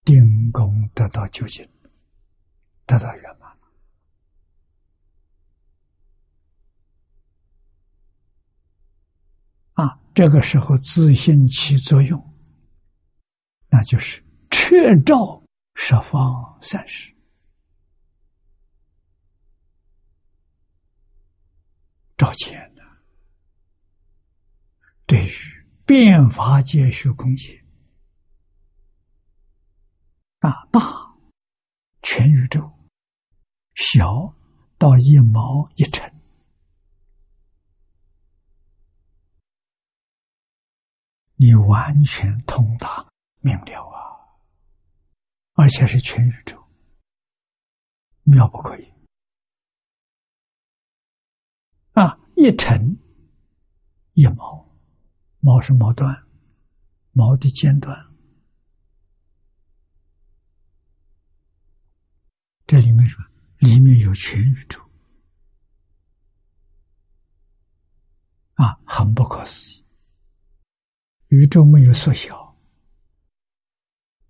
[0.05, 1.67] 定功得到究竟，
[2.85, 3.57] 得到圆满。
[9.73, 12.33] 啊，这个时候自信起作用，
[13.67, 15.43] 那就是彻照
[15.81, 17.15] 十方三世，
[22.17, 22.69] 照见。
[25.07, 25.31] 对于
[25.87, 27.65] 变法界虚空界，
[30.37, 30.79] 大，大
[32.03, 32.71] 全宇宙，
[33.73, 34.35] 小
[34.77, 36.13] 到一毛一尘，
[41.37, 43.03] 你完全通达
[43.39, 44.08] 明了啊！
[45.59, 46.57] 而且是全宇宙，
[48.23, 48.93] 妙不可以
[51.91, 52.17] 啊！
[52.37, 52.97] 一尘
[54.13, 54.65] 一毛。
[55.41, 56.15] 毛是毛端，
[57.11, 57.93] 毛的尖端，
[62.65, 63.21] 这里面说
[63.57, 64.79] 里面有全宇宙
[68.53, 69.85] 啊，很不可思议。
[71.27, 72.38] 宇宙没有缩小，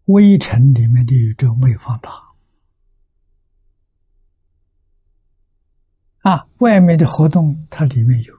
[0.09, 2.11] 微尘里面的宇宙没有放大
[6.21, 8.35] 啊，外面的活动它里面有。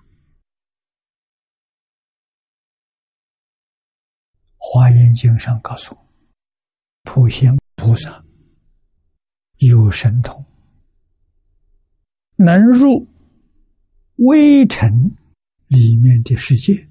[4.56, 6.06] 华严经上告诉我，
[7.04, 8.24] 普贤菩萨
[9.58, 10.44] 有神通，
[12.34, 13.06] 能入
[14.16, 15.16] 微尘
[15.68, 16.88] 里面的世界。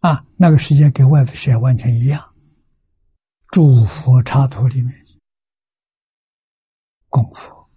[0.00, 2.33] 啊，那个世界跟外头世界完全一样。
[3.54, 4.92] 诸佛刹土里面
[7.08, 7.70] 供佛、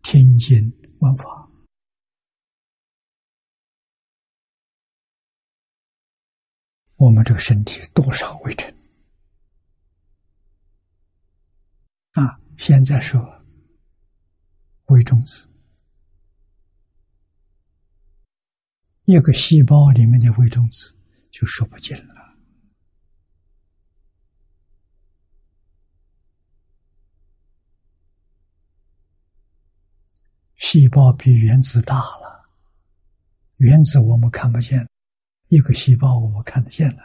[0.00, 1.50] 听经、闻法。
[6.94, 8.72] 我们这个身体多少微尘
[12.12, 12.38] 啊？
[12.56, 13.20] 现在说
[14.84, 15.48] 微中子，
[19.06, 20.96] 一个细胞里面的微中子
[21.32, 22.23] 就说不尽了。
[30.74, 32.50] 细胞比原子大了，
[33.58, 34.84] 原子我们看不见。
[35.46, 37.02] 一个细胞我们看得见了，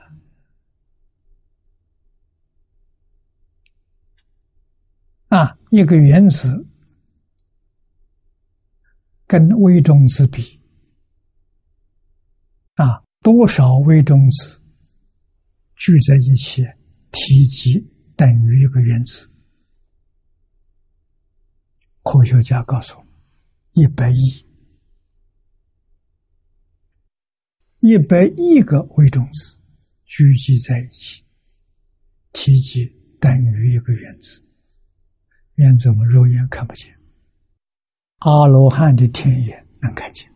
[5.28, 6.66] 啊，一个原子
[9.28, 10.60] 跟微中子比，
[12.74, 14.60] 啊，多少微中子
[15.76, 16.66] 聚在一起，
[17.12, 17.80] 体积
[18.16, 19.30] 等于一个原子？
[22.02, 23.09] 科学家告诉我，
[23.80, 24.46] 一百亿
[27.80, 29.58] 一百亿个微中子
[30.04, 31.24] 聚集在一起，
[32.34, 32.86] 体积
[33.22, 34.46] 等于一个原子。
[35.54, 36.94] 原子我们肉眼看不见，
[38.18, 40.30] 阿罗汉的天眼能看见。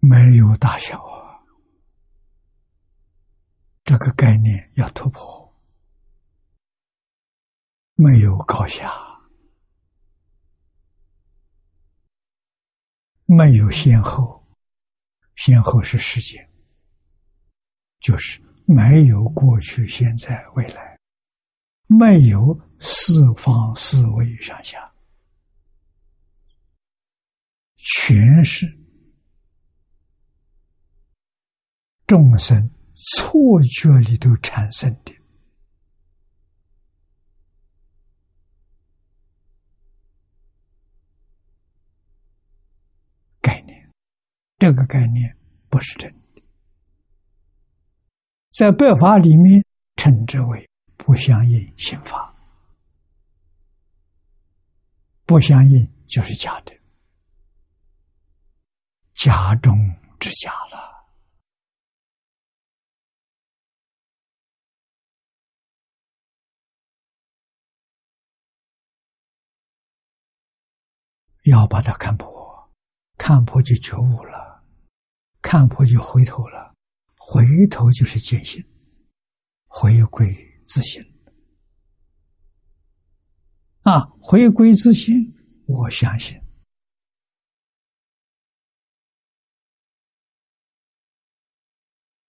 [0.00, 1.40] 没有大小啊，
[3.82, 5.45] 这个概念要突破。
[7.98, 8.92] 没有高下，
[13.24, 14.46] 没有先后，
[15.34, 16.46] 先后是时间，
[18.00, 20.98] 就是没有过去、现在、未来，
[21.86, 24.92] 没有四方四维上下，
[27.76, 28.70] 全是。
[32.06, 35.15] 众生错觉里头产生的
[44.58, 45.36] 这个概念
[45.68, 46.42] 不是真的，
[48.50, 49.62] 在白法里面
[49.96, 52.34] 称之为不相应心法，
[55.26, 56.74] 不相应就是假的，
[59.12, 59.76] 假中
[60.18, 60.86] 之假了。
[71.44, 72.72] 要把它看破，
[73.16, 74.45] 看破就觉悟了，
[75.46, 76.74] 看破就回头了，
[77.16, 78.60] 回头就是见性，
[79.68, 80.26] 回归
[80.66, 81.00] 自信。
[83.82, 85.14] 啊，回归自信，
[85.68, 86.36] 我相信，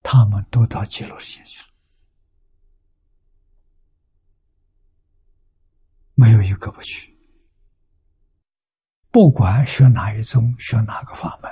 [0.03, 1.73] 他们都到极乐世界去了，
[6.13, 7.17] 没有一个不去。
[9.09, 11.51] 不管学哪一宗，学哪个法门，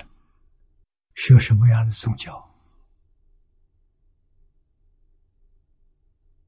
[1.16, 2.55] 学什么样的宗教，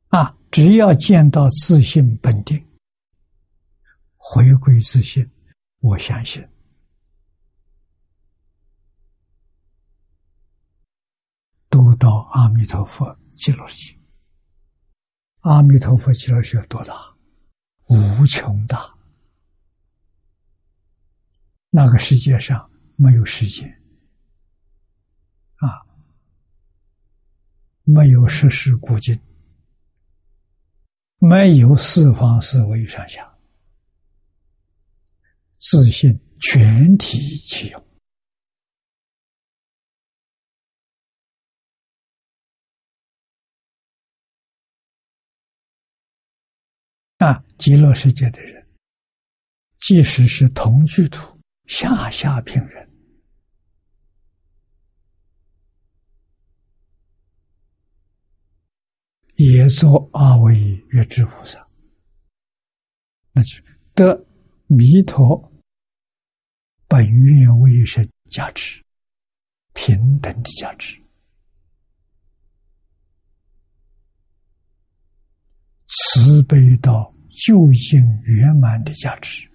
[0.10, 2.64] 啊，只要见到自信本定，
[4.16, 5.30] 回归自信，
[5.80, 6.48] 我相信，
[11.70, 13.96] 都到阿弥陀佛极乐世。
[15.42, 16.94] 阿弥陀佛极乐世界多大？
[17.88, 18.94] 无穷大。
[21.70, 23.70] 那个世界上没有时间，
[25.56, 25.86] 啊，
[27.90, 29.18] 没有世事古今，
[31.20, 33.34] 没有四方四维上下，
[35.58, 37.88] 自信全体启用。
[47.20, 48.68] 那，极乐世界的人，
[49.80, 51.38] 即使是同居土。
[51.68, 52.87] 下下品人，
[59.38, 61.68] 也做阿惟越之菩萨，
[63.32, 63.62] 那就
[63.94, 64.26] 得
[64.66, 65.52] 弥陀
[66.88, 68.84] 本愿威神加持，
[69.74, 71.00] 平等的价值，
[75.88, 79.48] 慈悲到究竟圆满的价值。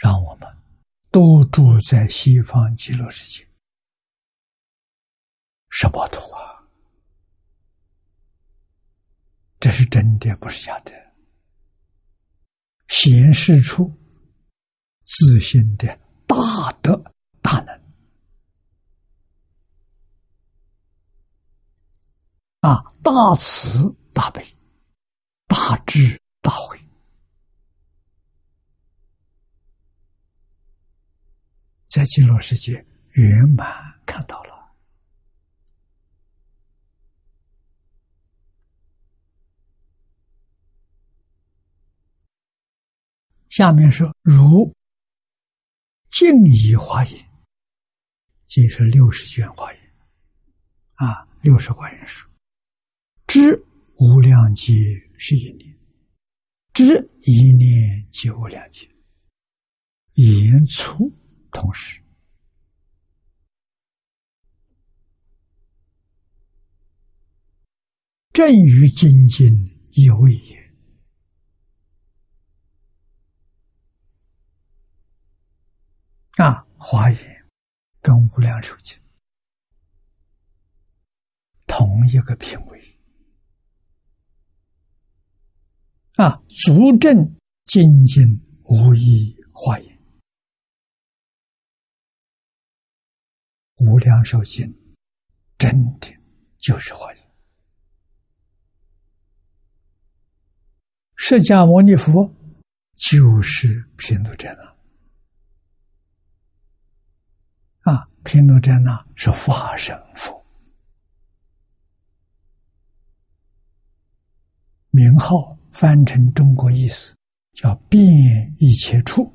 [0.00, 0.48] 让我们
[1.12, 3.46] 都住在西方极乐世界，
[5.72, 6.62] 什么土啊？
[9.58, 10.92] 这是真的，不是假的。
[12.88, 13.90] 显示出
[15.00, 17.02] 自信的大德
[17.40, 17.74] 大能
[22.60, 24.44] 啊，大慈大悲，
[25.46, 26.78] 大智大慧。
[31.88, 32.72] 在极乐世界
[33.12, 33.66] 圆满
[34.04, 34.51] 看到了。
[43.52, 44.74] 下面说：“如
[46.08, 47.30] 静以华严，
[48.46, 49.94] 即是六十卷华严
[50.94, 52.26] 啊，六十华严书，
[53.26, 53.62] 知
[53.98, 54.72] 无量劫
[55.18, 55.78] 是一念，
[56.72, 58.88] 知一念即无量劫，
[60.14, 61.12] 言出。”
[61.52, 62.02] 同时，
[68.32, 69.52] 正于精进
[69.90, 70.51] 亦未也。
[76.38, 77.46] 啊，华严
[78.00, 78.98] 跟无量寿经
[81.66, 82.98] 同一个品位。
[86.16, 88.24] 啊，足证精进
[88.64, 89.92] 无异化也。
[93.76, 94.74] 无量寿经
[95.58, 96.08] 真的
[96.58, 97.30] 就是化言。
[101.16, 102.34] 释迦牟尼佛
[102.94, 104.72] 就是毗卢遮那
[107.92, 110.44] 啊，毗卢遮那是法身佛，
[114.90, 117.16] 名号翻成中国意思
[117.52, 118.00] 叫遍
[118.58, 119.34] 一切处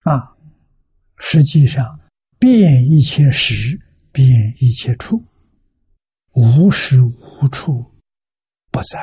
[0.00, 0.36] 啊，
[1.18, 2.00] 实际上
[2.38, 3.78] 遍一切时，
[4.12, 4.26] 遍
[4.58, 5.22] 一切处。
[6.32, 7.82] 无时无处
[8.70, 9.00] 不在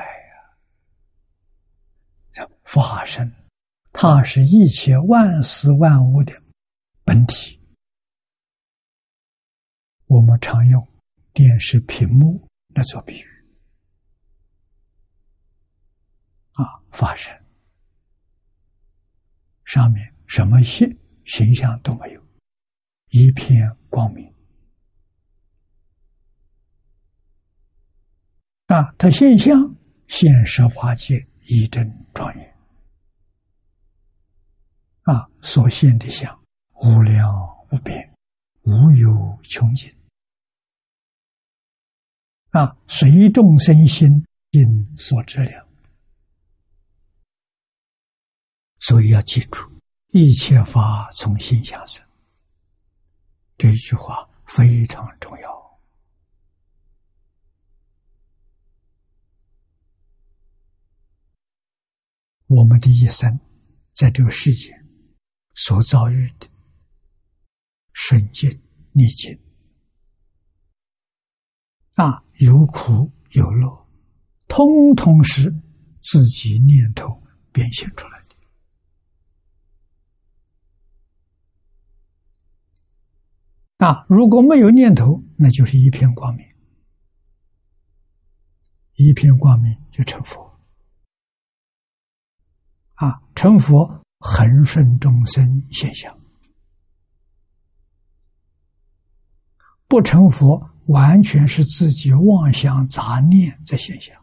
[2.38, 2.48] 呀！
[2.64, 3.30] 法身，
[3.98, 6.34] 它是一切万事万物的
[7.06, 7.58] 本体。
[10.06, 10.86] 我们常用
[11.32, 13.26] 电视屏幕来做比喻
[16.52, 17.34] 啊，发生
[19.64, 20.86] 上面什么形
[21.24, 22.22] 形象都没有，
[23.12, 24.30] 一片光明。
[28.68, 29.56] 啊，它现象
[30.10, 32.55] 现实法界一真庄严，
[35.06, 36.44] 啊，所现的相
[36.82, 37.32] 无量
[37.72, 38.16] 无边，
[38.64, 39.96] 无有穷尽，
[42.50, 45.68] 啊，随众生心因所知量，
[48.80, 49.60] 所以要记住，
[50.08, 52.04] 一切法从心想生，
[53.58, 55.80] 这一句话非常重要。
[62.48, 63.40] 我们的一生，
[63.94, 64.85] 在这个世界
[65.56, 66.48] 所遭遇的
[67.94, 68.50] 顺境
[68.92, 69.38] 逆境
[71.94, 73.88] 啊，有苦有乐，
[74.48, 75.50] 通通是
[76.02, 78.36] 自己念头变现出来的。
[83.86, 86.46] 啊，如果没有念头，那就是一片光明，
[88.96, 90.60] 一片光明就成佛。
[92.96, 96.20] 啊，成佛恒顺众生现象，
[99.88, 104.20] 不成佛完全是自己妄想杂念在现象，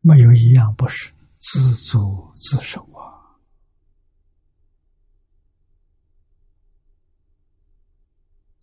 [0.00, 3.38] 没有一样不是自作自受啊！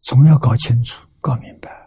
[0.01, 1.86] 总要搞清楚、搞明白。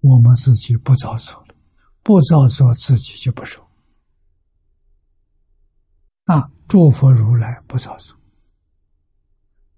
[0.00, 1.54] 我们自己不造作了，
[2.02, 3.68] 不造作自己就不受。
[6.24, 8.16] 啊，诸佛如来不造作，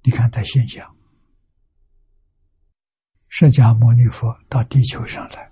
[0.02, 0.96] 你看他现象，
[3.28, 5.50] 释迦牟尼佛到地球上来，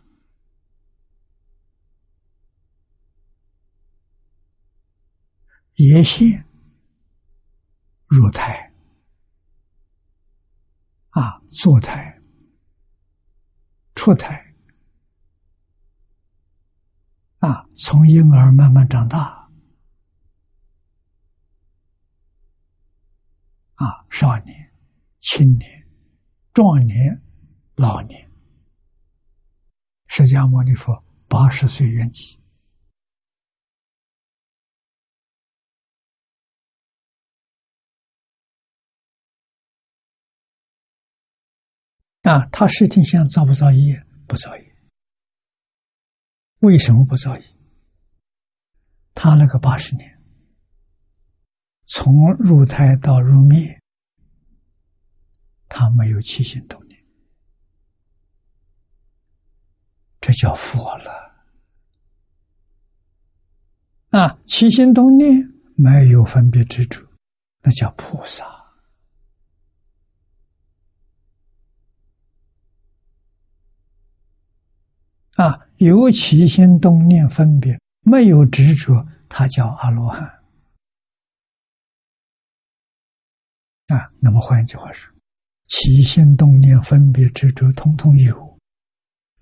[5.74, 6.44] 也现
[8.08, 8.72] 入胎，
[11.10, 12.20] 啊，坐胎，
[13.94, 14.49] 出胎。
[17.40, 19.50] 啊，从婴儿慢慢长大，
[23.74, 24.70] 啊，少年、
[25.20, 25.88] 青年、
[26.52, 27.22] 壮年、
[27.76, 28.30] 老年，
[30.06, 32.38] 释迦牟尼佛八十岁圆寂。
[42.20, 44.04] 啊，他实体相造不造业？
[44.28, 44.69] 不造业。
[46.60, 47.44] 为什么不造业？
[49.14, 50.18] 他那个八十年，
[51.86, 53.80] 从入胎到入灭，
[55.68, 57.04] 他没有起心动念，
[60.20, 61.10] 这叫佛了。
[64.10, 65.36] 啊，起心动念
[65.74, 67.06] 没有分别之处，
[67.62, 68.59] 那叫菩萨。
[75.80, 80.22] 有起心动念分别，没有执着，他叫阿罗汉。
[83.86, 85.10] 啊，那么换一句话说，
[85.68, 88.58] 起心动念分别执着通通有，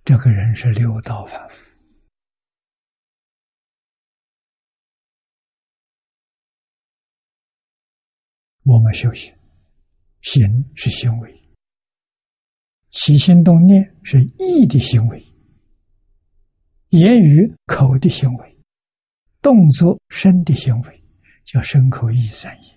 [0.05, 1.77] 这个人是六道凡夫。
[8.63, 9.35] 我们修行，
[10.21, 11.53] 行是行为，
[12.93, 15.28] 起心动念是意的行为。
[16.91, 18.59] 言语口的行为，
[19.43, 21.05] 动作身的行为，
[21.45, 22.69] 叫身口意三业。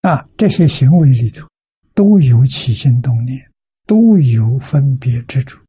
[0.00, 1.46] 啊，这些行为里头
[1.94, 3.50] 都有起心动念，
[3.86, 5.62] 都有分别之处，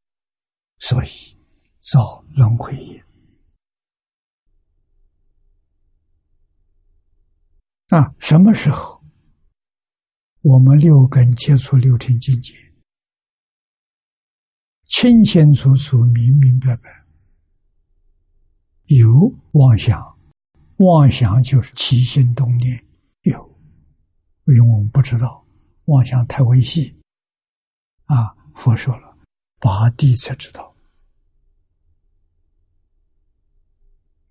[0.80, 1.38] 所以
[1.80, 3.06] 造轮回业。
[7.90, 9.02] 啊，什么时候
[10.42, 12.54] 我们六根接触六尘境界，
[14.98, 17.06] 清清楚楚、明明白白，
[18.86, 20.18] 有妄想，
[20.78, 22.82] 妄想就是起心动念
[23.24, 23.60] 有。
[24.46, 25.46] 因为我们不知道，
[25.88, 26.98] 妄想太微细，
[28.06, 28.34] 啊！
[28.56, 29.18] 佛说了，
[29.60, 30.74] 八地才知道，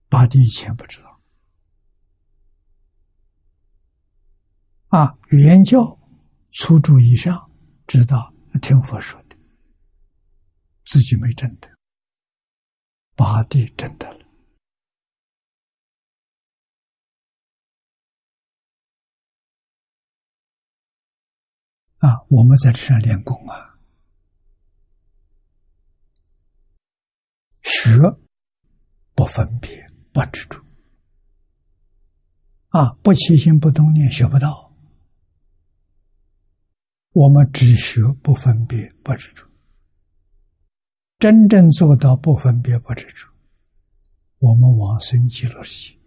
[0.08, 1.20] 八地以前不知道。
[4.88, 5.98] 啊，原教
[6.52, 7.50] 初住以上
[7.86, 9.22] 知道听佛说，
[10.84, 11.68] 自己没证得，
[13.14, 14.24] 八地证得了。
[21.98, 23.78] 啊，我们在这上练功啊，
[27.62, 27.90] 学
[29.14, 30.62] 不分别，不执着，
[32.68, 34.70] 啊，不起心不动念，学不到。
[37.12, 39.48] 我们只学不分别，不执着，
[41.24, 43.26] 真正做到不分别，不执着，
[44.40, 45.98] 我们往生极乐世界，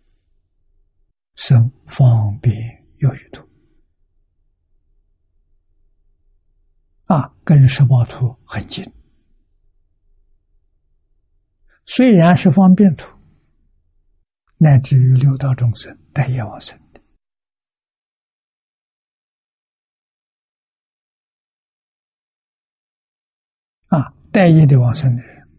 [1.33, 2.55] 生方便
[2.97, 3.43] 有余土。
[7.05, 8.85] 啊，跟十八图很近，
[11.83, 13.11] 虽然是方便图，
[14.57, 17.01] 乃至于六道众生待业往生的
[23.87, 25.49] 啊，待业的往生的人，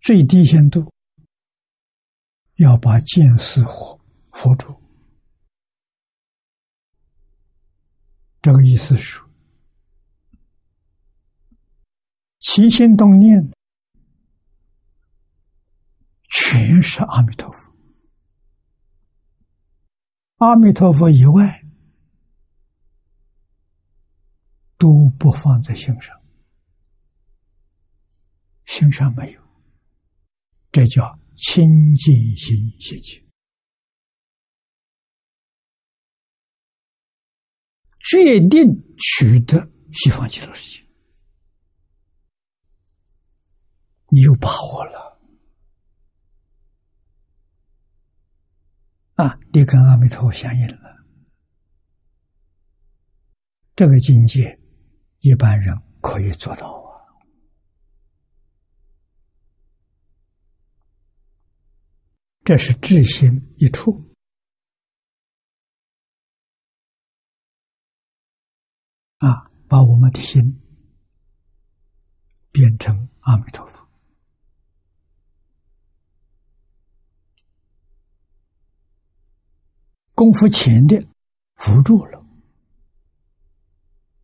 [0.00, 0.92] 最低限度
[2.56, 4.00] 要把见识佛
[4.32, 4.74] 佛住。
[8.40, 9.20] 这个意思是，
[12.40, 13.52] 起心动念
[16.28, 17.72] 全是阿弥陀佛，
[20.38, 21.64] 阿弥陀佛以外
[24.76, 26.20] 都不放在心上，
[28.72, 29.40] 心上没有，
[30.70, 33.22] 这叫清净心现前。
[38.00, 38.66] 决定
[38.96, 40.88] 取得西方极乐世界，
[44.08, 45.20] 你有把握了
[49.16, 49.38] 啊！
[49.52, 51.04] 你跟阿弥陀佛相应了，
[53.76, 54.58] 这个境界
[55.20, 56.88] 一般人可以做到啊！
[62.44, 64.12] 这是智心一处。
[69.18, 70.60] 啊，把我们的心
[72.50, 73.88] 变成阿弥陀佛，
[80.16, 81.06] 功夫浅的
[81.54, 82.26] 扶住了，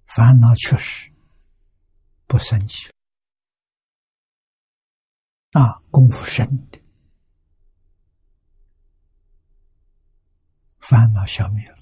[0.06, 1.12] 烦恼确实
[2.26, 2.90] 不生气
[5.52, 6.80] 啊，功夫深的
[10.88, 11.76] 烦恼消灭了。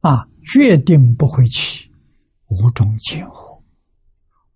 [0.00, 1.92] 啊，决定不会起
[2.46, 3.62] 无中见惑，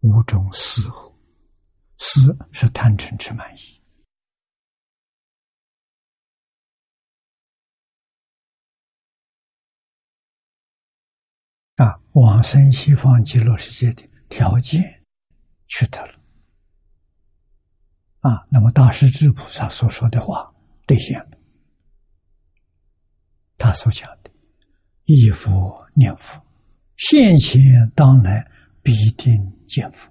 [0.00, 1.14] 无中思惑，
[1.98, 3.82] 思是贪嗔痴慢疑。
[11.76, 15.04] 啊，往生西方极乐世界的条件
[15.66, 16.18] 取得了。
[18.20, 20.50] 啊，那么大势至菩萨所说的话
[20.86, 21.33] 兑现了，
[23.56, 24.30] 他所讲的。
[25.06, 26.42] 忆佛念佛，
[26.96, 27.60] 现前
[27.94, 28.50] 当来
[28.82, 29.32] 必定
[29.68, 30.10] 见佛。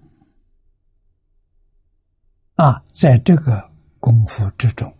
[2.56, 4.96] 啊，在这个功夫之中，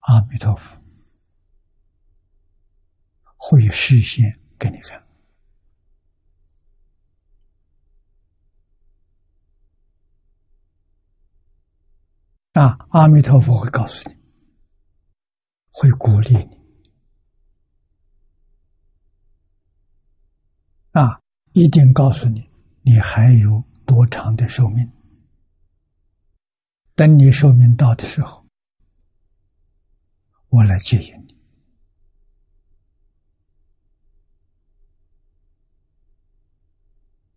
[0.00, 0.78] 阿弥陀佛
[3.36, 5.02] 会实现给你看。
[12.52, 14.16] 啊，阿弥陀佛会告诉你，
[15.72, 16.62] 会鼓励你。
[20.92, 21.20] 啊！
[21.52, 22.50] 一定告诉你，
[22.82, 24.90] 你还有多长的寿命？
[26.94, 28.46] 等你寿命到的时候，
[30.48, 31.34] 我来接引你，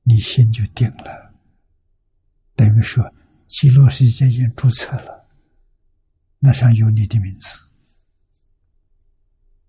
[0.03, 1.33] 你心就定了。
[2.55, 3.13] 等于说，
[3.47, 5.29] 极乐世界已经注册了，
[6.39, 7.64] 那上有你的名字。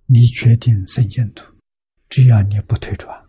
[0.09, 1.53] 你决定生净土，
[2.09, 3.27] 只要你不退转，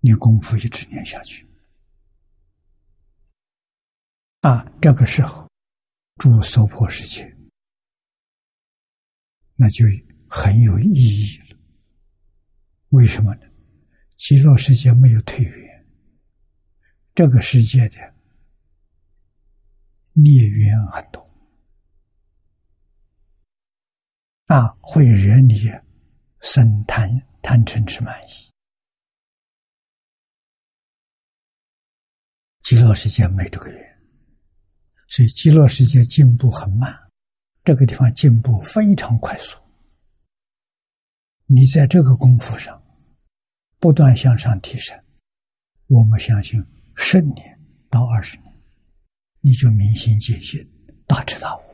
[0.00, 1.48] 你功夫一直念下去，
[4.40, 5.50] 啊，这个时候
[6.16, 7.34] 住娑婆世界，
[9.56, 9.86] 那就
[10.28, 11.58] 很有意义了。
[12.90, 13.50] 为什么呢？
[14.18, 15.86] 极乐世界没有退缘，
[17.14, 18.14] 这个世界的
[20.12, 21.24] 孽缘很多。
[24.46, 25.62] 啊，会惹你
[26.40, 27.08] 生贪
[27.40, 28.52] 贪嗔痴慢疑。
[32.62, 34.02] 极乐世界没这个缘，
[35.08, 36.94] 所以极乐世界进步很慢，
[37.62, 39.58] 这个地方进步非常快速。
[41.46, 42.82] 你在这个功夫上
[43.78, 44.98] 不断向上提升，
[45.88, 46.58] 我们相信
[46.96, 47.58] 十年
[47.90, 48.52] 到二十年，
[49.40, 50.66] 你就明心见性，
[51.06, 51.73] 大彻大悟。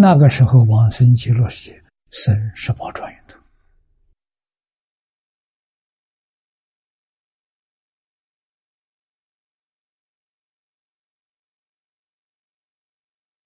[0.00, 3.36] 那个时候，往生极乐世界，生十宝庄严土。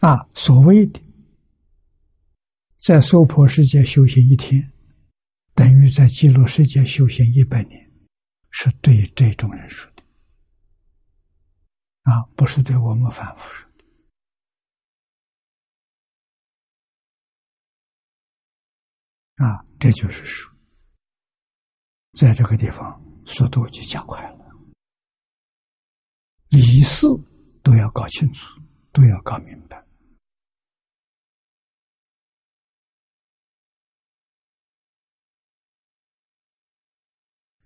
[0.00, 1.00] 啊，所谓的
[2.78, 4.70] 在娑婆世界修行一天，
[5.55, 7.90] 等于在极乐世界修行一百年，
[8.50, 10.03] 是对这种人说的。
[12.03, 13.72] 啊，不是对我们凡夫说。
[19.37, 20.53] 啊，这就是说，
[22.12, 24.39] 在这个地方速度就加快了，
[26.49, 27.07] 理事
[27.62, 28.61] 都要搞清楚，
[28.93, 29.78] 都要搞明白。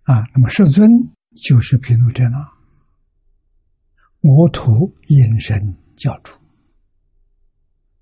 [0.03, 0.89] 啊，那么世尊
[1.35, 2.39] 就是毗卢遮那，
[4.21, 6.33] 我土引身教主，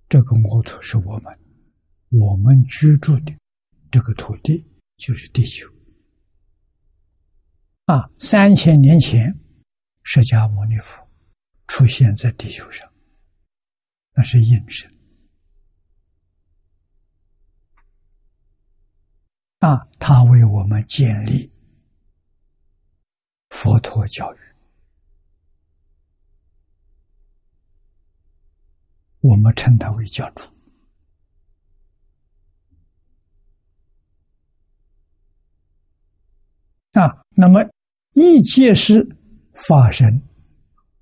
[0.07, 1.39] 这个我土是我们，
[2.11, 3.35] 我们居住的。
[3.95, 4.61] 这个土地
[4.97, 5.65] 就是地球
[7.85, 8.11] 啊！
[8.19, 9.33] 三千年前，
[10.03, 11.09] 释迦牟尼佛
[11.67, 12.91] 出现在地球上，
[14.11, 14.93] 那是应身
[19.59, 19.87] 啊！
[19.97, 21.49] 他为我们建立
[23.51, 24.39] 佛陀教育，
[29.21, 30.43] 我们称他为教主。
[36.95, 37.59] 啊，那么
[38.13, 39.05] 一切是
[39.53, 40.21] 发生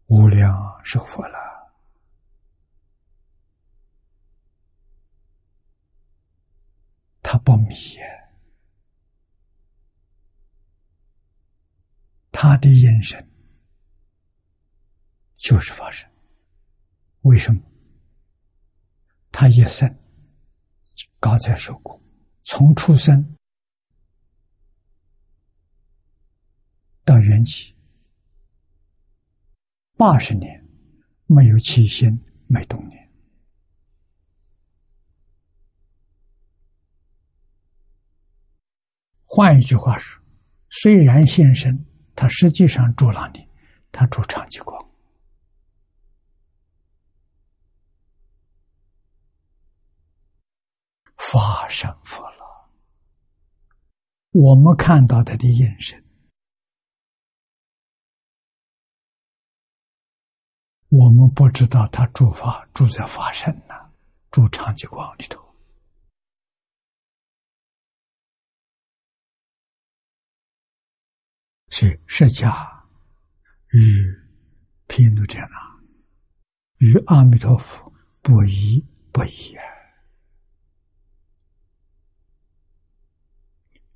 [0.08, 0.52] 无量
[0.84, 1.38] 寿佛了，
[7.22, 7.76] 他不迷，
[12.32, 13.30] 他的眼神
[15.36, 16.10] 就是发生。
[17.22, 17.62] 为什么？
[19.32, 19.96] 他一生
[21.20, 22.02] 刚才说过，
[22.44, 23.36] 从出生。
[27.06, 27.76] 到元起
[29.98, 30.66] 八十年，
[31.26, 33.12] 没有起心，没动念。
[39.26, 40.24] 换一句话说，
[40.70, 41.86] 虽然现身，
[42.16, 43.48] 他实际上住哪里？
[43.92, 44.92] 他住长吉光，
[51.18, 52.70] 法身佛了。
[54.32, 56.03] 我们看到他的眼神。
[60.96, 63.74] 我们不知道他住法住在法身呢，
[64.30, 65.42] 住长吉光里头。
[71.70, 72.54] 所以释迦
[73.70, 74.06] 与
[74.86, 75.82] 毗卢遮那
[76.78, 77.92] 与阿弥陀佛
[78.22, 79.64] 不一不一啊！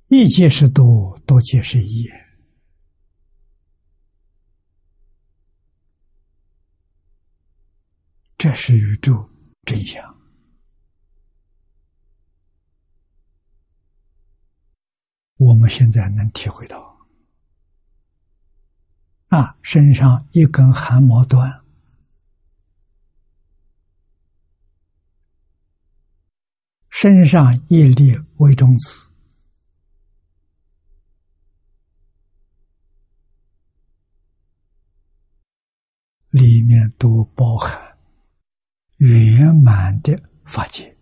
[0.08, 2.10] 一界是多，多界是一。
[8.38, 9.28] 这是宇宙
[9.64, 10.16] 真相。
[15.38, 16.96] 我们现在能体会到，
[19.26, 21.64] 啊，身上一根汗毛断，
[26.90, 29.08] 身上一粒微中子，
[36.30, 37.87] 里面都包含。
[38.98, 40.96] 圆满的法界。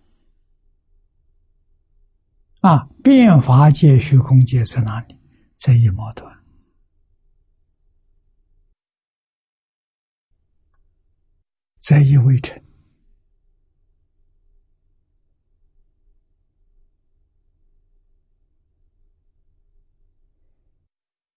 [2.60, 5.16] 啊，变法界、虚空界在哪里？
[5.56, 6.34] 在一毛端。
[11.78, 12.60] 在一微尘，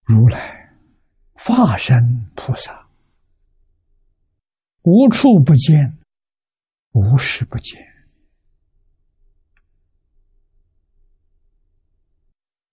[0.05, 0.75] 如来
[1.33, 2.89] 化身菩萨，
[4.81, 5.98] 无处不见，
[6.99, 7.81] 无时不见。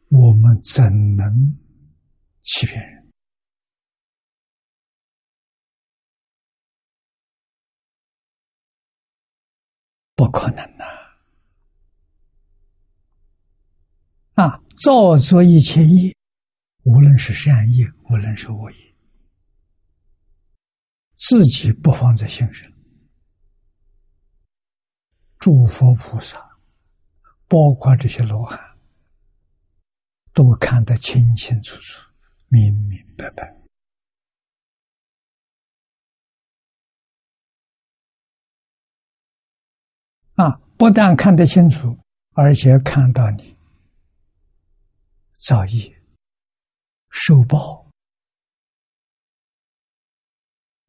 [0.08, 0.82] 我们怎
[1.16, 1.56] 能
[2.40, 3.12] 欺骗人？
[10.16, 10.84] 不可能呐！
[14.34, 16.16] 啊，造作一切业，
[16.82, 18.94] 无论是善业，无论是恶业，
[21.16, 22.70] 自己不放在心上，
[25.46, 26.58] 诸佛菩萨，
[27.46, 28.58] 包括这些罗汉。
[30.32, 32.04] 都看得清清楚楚、
[32.48, 33.56] 明明白白
[40.34, 40.60] 啊！
[40.76, 41.96] 不但看得清楚，
[42.32, 43.56] 而且看到你
[45.46, 46.02] 造业、
[47.08, 47.88] 受报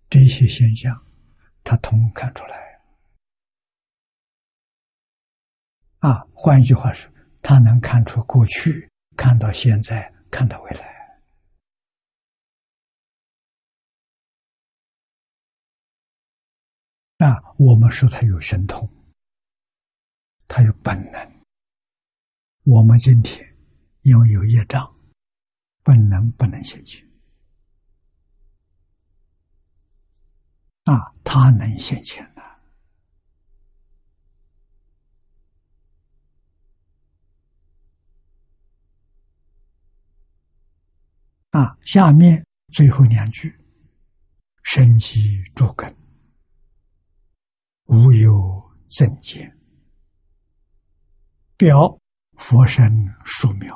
[0.10, 1.06] 这些现象，
[1.64, 2.67] 他通看出来
[6.00, 6.26] 啊！
[6.34, 8.90] 换一句话说，他能看出过去。
[9.16, 11.20] 看到现在，看到未来，
[17.18, 18.88] 那我们说他有神通，
[20.46, 21.42] 他有本能。
[22.64, 23.58] 我们今天
[24.02, 24.96] 因为有业障，
[25.82, 27.04] 本能不能现前
[30.84, 32.24] 啊，他能现前
[41.58, 43.52] 啊，下面最后两句：
[44.62, 45.92] 生机诸根，
[47.86, 49.58] 无有正见，
[51.58, 51.98] 表
[52.38, 52.84] 佛身
[53.26, 53.76] 殊妙。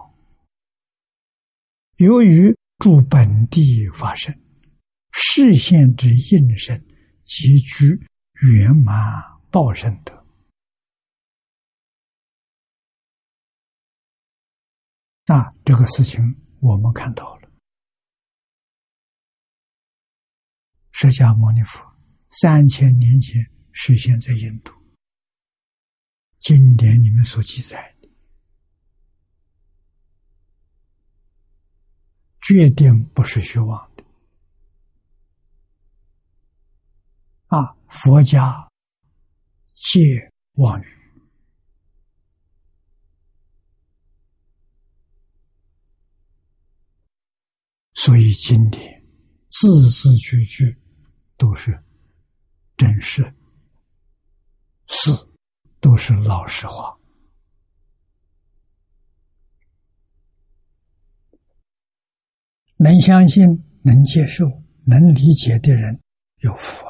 [1.95, 4.31] 由于住本地发生，
[5.11, 6.80] 视现之应身，
[7.23, 7.99] 即具
[8.43, 10.23] 圆满报身德。
[15.26, 16.22] 那这个事情
[16.60, 17.40] 我们看到了。
[21.02, 21.82] 释迦牟尼佛
[22.30, 24.72] 三千年前实现在印度，
[26.38, 28.07] 经典里面所记载的，
[32.41, 34.03] 决定不是虚妄的。
[37.48, 38.69] 啊，佛家
[39.73, 40.86] 戒妄语，
[47.95, 49.03] 所以经典
[49.49, 50.80] 字字句句。
[51.41, 51.84] 都是
[52.77, 53.34] 真实，
[54.85, 55.09] 是
[55.80, 56.95] 都是老实话。
[62.77, 63.41] 能相信、
[63.81, 64.45] 能接受、
[64.85, 65.99] 能理解的人
[66.41, 66.85] 有福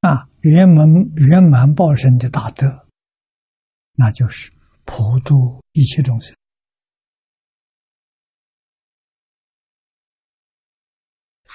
[0.00, 0.08] 啊！
[0.08, 2.88] 啊，圆满圆满报身的大德，
[3.92, 4.50] 那就是
[4.86, 6.34] 普度一切众生。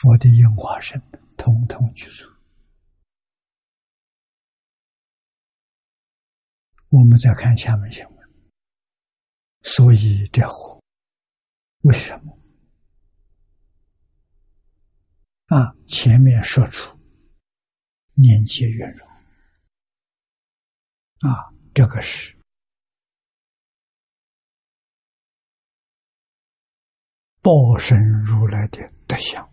[0.02, 1.00] 佛的应化身，
[1.38, 2.28] 通通具足。
[6.90, 8.18] 我们再看下面新闻。
[9.62, 10.82] 所以这火
[11.82, 12.36] 为什么？
[15.56, 17.00] 啊，前面说出
[18.16, 19.08] 年节圆融，
[21.30, 22.36] 啊，这个是
[27.40, 29.51] 报身如来的德相。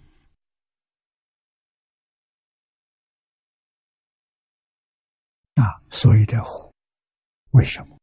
[5.59, 6.73] 啊，所以这火
[7.51, 7.99] 为什么？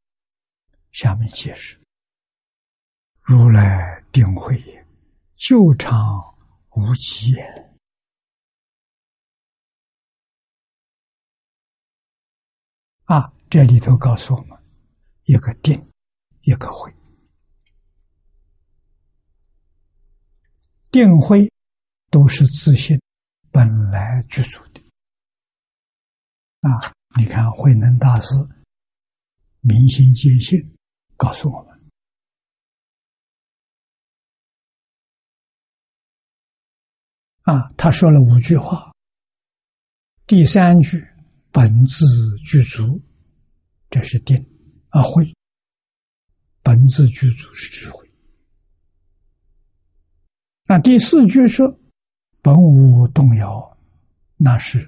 [0.92, 1.80] 下面解释：
[3.22, 4.86] 如来定慧也，
[5.36, 5.96] 旧常
[6.72, 7.72] 无极也。
[13.06, 14.60] 啊，这里头告诉我们，
[15.24, 15.82] 一个定，
[16.42, 16.94] 一个慧。
[20.92, 21.50] 定慧
[22.10, 23.02] 都是自信
[23.50, 24.82] 本来具足的。
[26.60, 26.92] 啊。
[27.18, 28.28] 你看，慧能大师
[29.62, 30.60] 明心见性，
[31.16, 31.82] 告诉我们
[37.44, 38.92] 啊，他说了五句话。
[40.28, 41.02] 第三句
[41.52, 42.06] 本自
[42.44, 43.02] 具足，
[43.90, 44.36] 这是定
[44.90, 45.34] 啊慧，
[46.62, 48.12] 本自具足是智慧。
[50.66, 51.80] 那第四句说
[52.42, 53.78] 本无动摇，
[54.36, 54.86] 那是。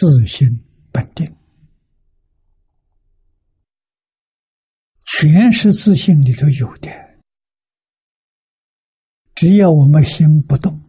[0.00, 0.46] 自信
[0.92, 1.26] 本定。
[5.04, 6.88] 全是自信里头有的。
[9.34, 10.80] 只要我们心不动。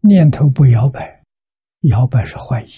[0.00, 1.24] 念头不摇摆，
[1.88, 2.70] 摇摆是怀疑。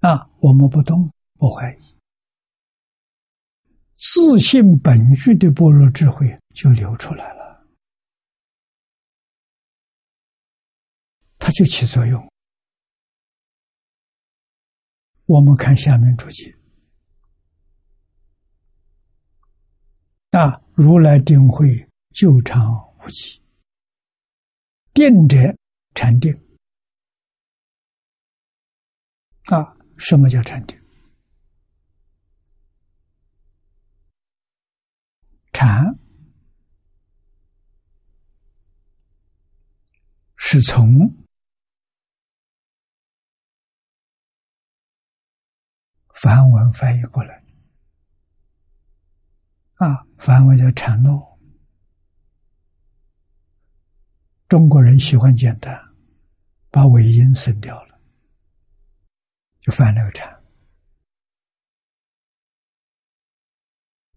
[0.00, 1.96] 啊，我们不动，不怀疑。
[3.94, 7.41] 自信本具的般若智慧就流出来了。
[11.44, 12.32] 它就起作用。
[15.24, 16.56] 我们看下面注解。
[20.30, 20.62] 啊！
[20.74, 23.42] 如来定慧旧常无极，
[24.94, 25.36] 定者
[25.94, 26.32] 禅定。
[29.46, 30.80] 啊，什么叫禅定？
[35.52, 35.98] 禅
[40.36, 40.88] 是从
[46.22, 47.42] 梵文翻译过来。
[49.74, 51.36] 啊，梵文叫禅诺。
[54.46, 55.76] 中国人喜欢简单，
[56.70, 58.00] 把尾音省掉了，
[59.62, 60.30] 就翻那个禅。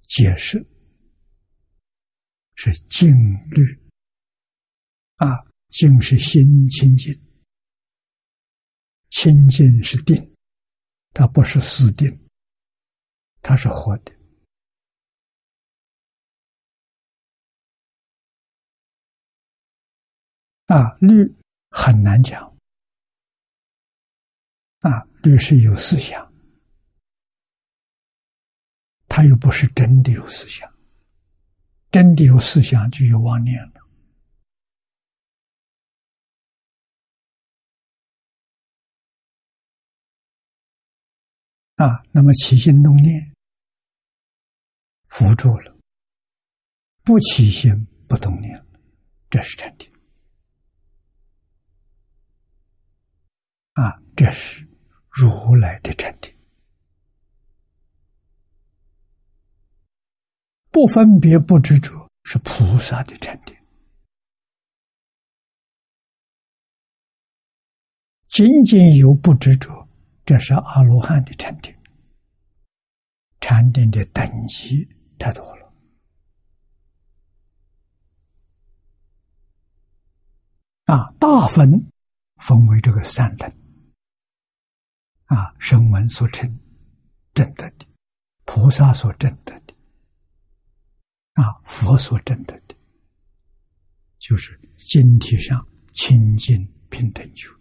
[0.08, 0.64] 解释
[2.54, 3.10] 是静
[3.50, 3.90] 虑，
[5.16, 7.12] 啊，静是心清净，
[9.10, 10.35] 清净是定，
[11.18, 12.28] 它不是死定，
[13.42, 14.12] 它是活的。
[20.66, 21.34] 啊，律
[21.70, 22.44] 很难讲。
[24.80, 26.34] 啊，律是有思想，
[29.08, 30.70] 他又不是真的有思想，
[31.92, 33.75] 真的有思想就有妄念了。
[41.76, 43.36] 啊，那么起心动念，
[45.10, 45.78] 辅助了，
[47.04, 48.66] 不起心不动念，
[49.30, 49.92] 这是禅定。
[53.74, 54.66] 啊，这是
[55.10, 56.34] 如来的禅定，
[60.72, 63.54] 不分别不执着是菩萨的禅定，
[68.30, 69.85] 仅仅有不执着，
[70.26, 71.74] 这是阿罗汉的禅定。
[73.40, 74.88] 禅定的等级
[75.20, 75.74] 太多了，
[80.86, 81.70] 啊，大分
[82.38, 83.48] 分为这个三等。
[85.26, 86.60] 啊，声闻所成
[87.36, 87.86] 正得的，
[88.46, 89.76] 菩萨所正得的，
[91.34, 92.76] 啊，佛所正得的，
[94.18, 97.55] 就是经体上清净平等觉。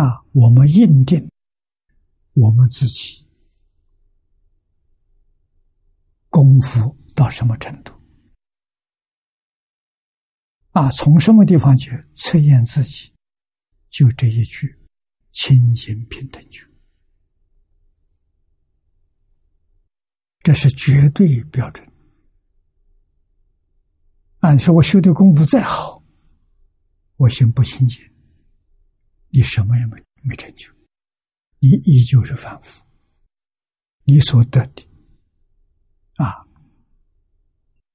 [0.00, 1.30] 啊，我们认定
[2.32, 3.26] 我们自己
[6.28, 7.92] 功夫到什么程度？
[10.70, 13.12] 啊，从什么地方去测验自己？
[13.90, 14.76] 就这一句。
[15.32, 16.66] 清净平等觉，
[20.40, 21.88] 这是绝对标准。
[24.40, 26.02] 按说我修的功夫再好，
[27.14, 28.02] 我心不清净，
[29.30, 30.72] 你什么也没没成就，
[31.58, 32.84] 你依旧是凡夫。
[34.04, 34.88] 你所得的
[36.16, 36.44] 啊，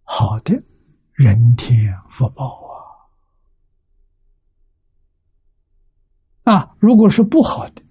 [0.03, 0.63] 好的
[1.11, 2.63] 人天福报。
[6.43, 7.83] 啊，啊如果是不好的，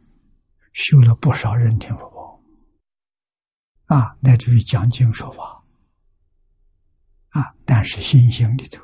[0.72, 2.40] 修了不少人天福报，
[3.86, 5.62] 啊，乃至于讲经说法，
[7.28, 8.82] 啊，但是心性里头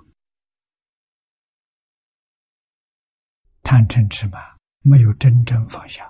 [3.71, 4.43] 贪嗔痴慢
[4.81, 6.05] 没有真正放下，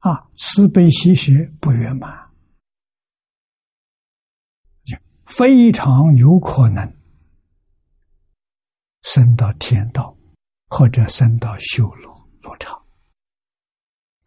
[0.00, 2.30] 啊，慈悲喜舍不圆满，
[5.24, 6.84] 非常有可能。
[9.04, 10.14] 升到天道，
[10.68, 12.78] 或者升到修罗罗刹。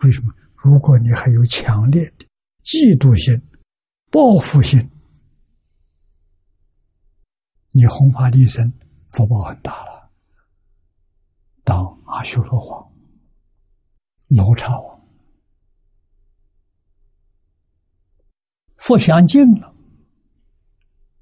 [0.03, 0.33] 为什么？
[0.55, 2.25] 如果你还有强烈的
[2.63, 3.39] 嫉妒心、
[4.09, 4.79] 报复心，
[7.71, 8.73] 你弘法利生，
[9.09, 10.11] 福报很大了。
[11.63, 12.93] 当阿修罗王、
[14.27, 15.07] 罗刹王，
[18.77, 19.73] 佛享尽了，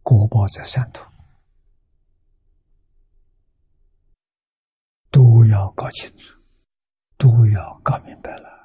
[0.01, 1.03] 国报在三途。
[5.09, 6.39] 都要搞清楚，
[7.17, 8.56] 都要搞明白了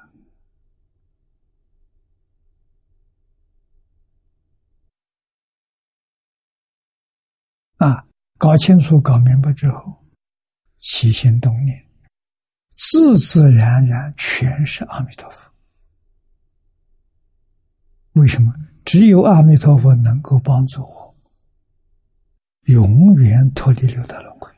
[7.83, 8.07] 啊！
[8.37, 10.05] 搞清楚、搞明白之后，
[10.79, 11.85] 起心动念，
[12.75, 15.51] 自自然然全是阿弥陀佛。
[18.13, 18.53] 为什么？
[18.85, 21.15] 只有阿弥陀佛能够帮助我，
[22.63, 24.51] 永远脱离六道轮回。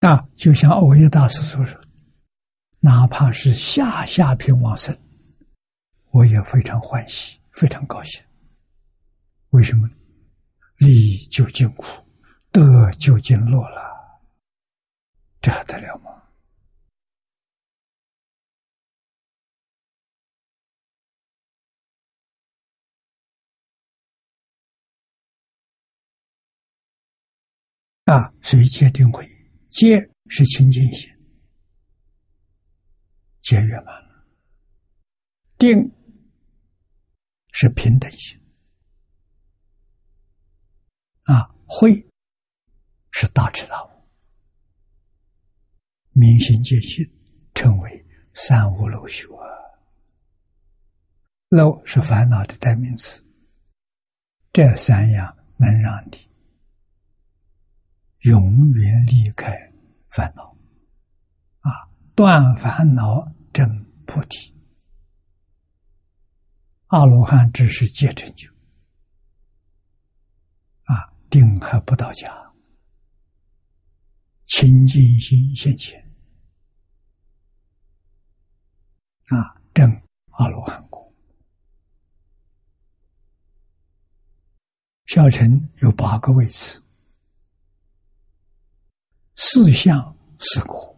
[0.00, 1.80] 啊，就像欧耶大师所说，
[2.80, 4.96] 哪怕是下下品往生，
[6.10, 8.22] 我也非常欢喜，非常高兴。
[9.52, 9.88] 为什么？
[10.78, 11.84] 离就尽苦，
[12.50, 14.22] 得就尽乐了，
[15.42, 16.10] 这还得了吗？
[28.06, 29.30] 啊，谁界定会？
[29.70, 31.10] 界是清净心，
[33.42, 34.26] 界圆满了；
[35.58, 35.78] 定
[37.52, 38.41] 是平等心，
[41.24, 42.06] 啊，慧
[43.10, 43.90] 是大智大悟，
[46.10, 47.04] 明心见性，
[47.54, 49.28] 称为三无漏修。
[51.48, 53.22] 漏是烦恼的代名词，
[54.52, 56.30] 这三样能让你。
[58.20, 59.52] 永远离开
[60.08, 60.56] 烦恼，
[61.60, 61.70] 啊，
[62.14, 64.54] 断烦恼证菩提。
[66.86, 68.51] 阿罗汉只是戒成就，
[71.32, 72.30] 定还不到家，
[74.44, 75.98] 清净心现前，
[79.28, 79.90] 啊，证
[80.32, 81.10] 阿罗汉果。
[85.06, 86.82] 小乘有八个位次。
[89.36, 90.91] 四相四果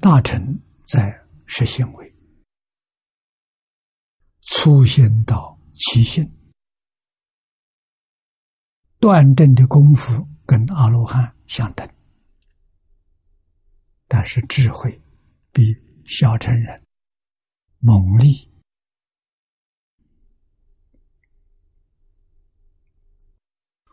[0.00, 2.14] 大臣在实行为，
[4.42, 6.24] 粗心到七心，
[8.98, 11.88] 断正的功夫跟阿罗汉相等，
[14.06, 15.00] 但是智慧。
[15.52, 15.74] 比
[16.04, 16.86] 小乘人
[17.78, 18.52] 猛力，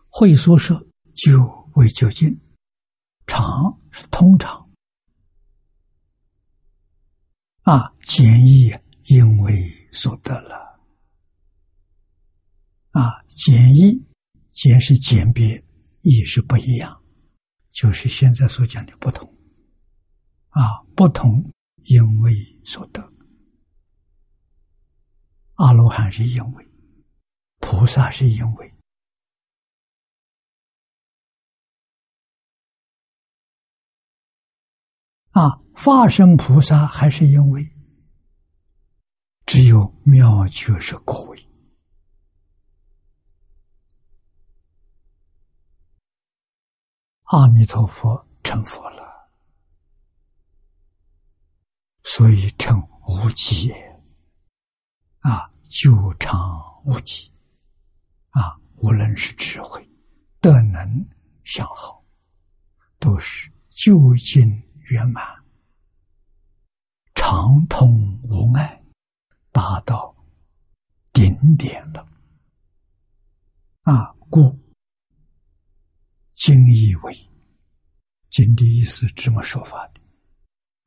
[0.10, 0.78] 会说说
[1.14, 2.38] 久为究竟，
[3.28, 4.63] 常是通常
[7.64, 8.74] 啊，简易
[9.06, 10.80] 因为所得了。
[12.92, 14.02] 啊，简易
[14.52, 15.64] 简是简别，
[16.02, 17.04] 亦是不一样，
[17.72, 19.28] 就是现在所讲的不同。
[20.50, 21.52] 啊，不同。
[21.86, 22.34] 因为
[22.64, 23.12] 所得，
[25.56, 26.66] 阿罗汉是因为，
[27.60, 28.74] 菩萨是因为，
[35.32, 37.64] 啊，化身菩萨还是因为，
[39.46, 41.48] 只有妙觉是果位，
[47.24, 49.04] 阿弥陀佛成佛了。
[52.04, 53.72] 所以称无极，
[55.20, 56.38] 啊，久长
[56.86, 57.32] 无极，
[58.30, 59.90] 啊，无论是智慧、
[60.40, 61.10] 德能、
[61.44, 62.04] 相好，
[63.00, 64.48] 都是究竟
[64.92, 65.24] 圆满、
[67.34, 67.90] 畅通
[68.30, 68.80] 无碍，
[69.52, 70.16] 达到
[71.12, 72.08] 顶点了。
[73.82, 74.56] 啊，故
[76.36, 77.18] 经义为
[78.30, 80.02] 经的意思这么说法的，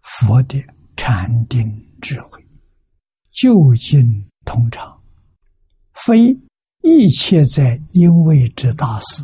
[0.03, 0.65] 佛的。
[0.99, 1.63] 禅定
[2.01, 2.43] 智慧，
[3.31, 5.05] 究竟通常，
[5.93, 6.31] 非
[6.83, 9.23] 一切在因位之大事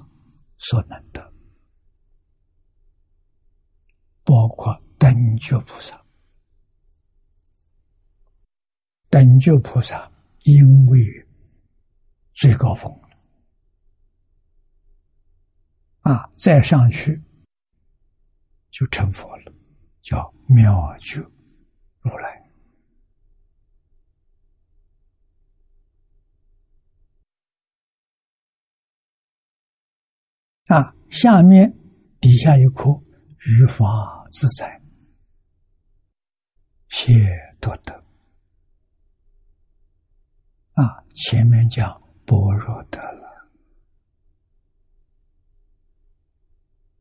[0.58, 1.32] 所能得，
[4.22, 6.01] 包括等觉菩萨。
[9.12, 10.10] 等觉菩萨
[10.44, 10.98] 因为
[12.30, 12.90] 最高峰
[16.00, 17.22] 啊，再上去
[18.70, 19.52] 就成佛了，
[20.00, 21.20] 叫妙觉。
[22.00, 22.42] 如来
[30.68, 31.70] 啊，下面
[32.18, 32.88] 底下一颗
[33.44, 34.80] 语法自在，
[36.88, 37.28] 谢
[37.60, 38.01] 多德
[40.82, 41.88] 啊，前面讲
[42.26, 43.48] 般若得了，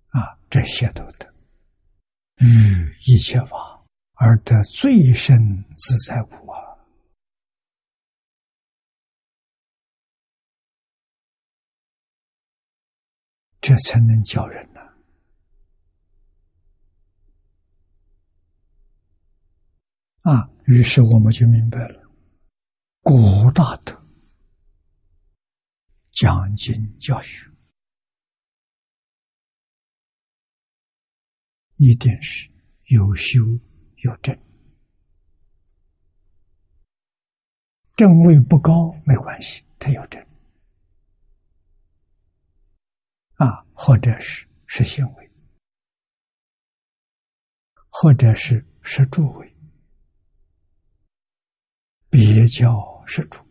[0.09, 1.33] 啊，这些都得，
[2.35, 2.45] 与
[3.07, 3.83] 一切法
[4.13, 6.61] 而得最深自在无啊。
[13.59, 14.81] 这才能叫人呐、
[20.21, 22.00] 啊，于是我们就明白了。
[23.03, 23.99] 古大德
[26.11, 27.49] 讲经教学，
[31.77, 32.47] 一定是
[32.85, 33.39] 有修
[34.03, 34.39] 有证，
[37.95, 40.23] 正位不高没关系，他有证
[43.37, 45.31] 啊，或者是是行为，
[47.89, 49.51] 或者是是诸位。
[52.11, 53.45] 别叫是主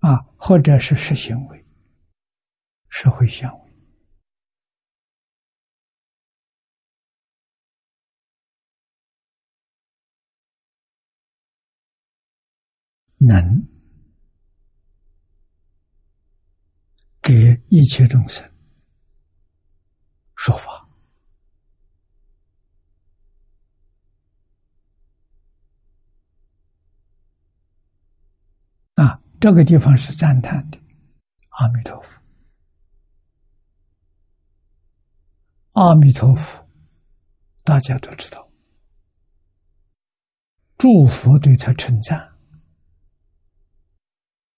[0.00, 1.66] 啊，或者是实行为、
[2.90, 3.72] 社会行为，
[13.16, 13.66] 能
[17.22, 17.32] 给
[17.70, 18.46] 一切众生
[20.36, 20.83] 说法。
[29.44, 30.78] 这个地方是赞叹的，
[31.50, 32.18] 阿弥陀佛，
[35.72, 36.66] 阿弥陀佛，
[37.62, 38.50] 大家都知道，
[40.78, 42.26] 诸佛对他称赞，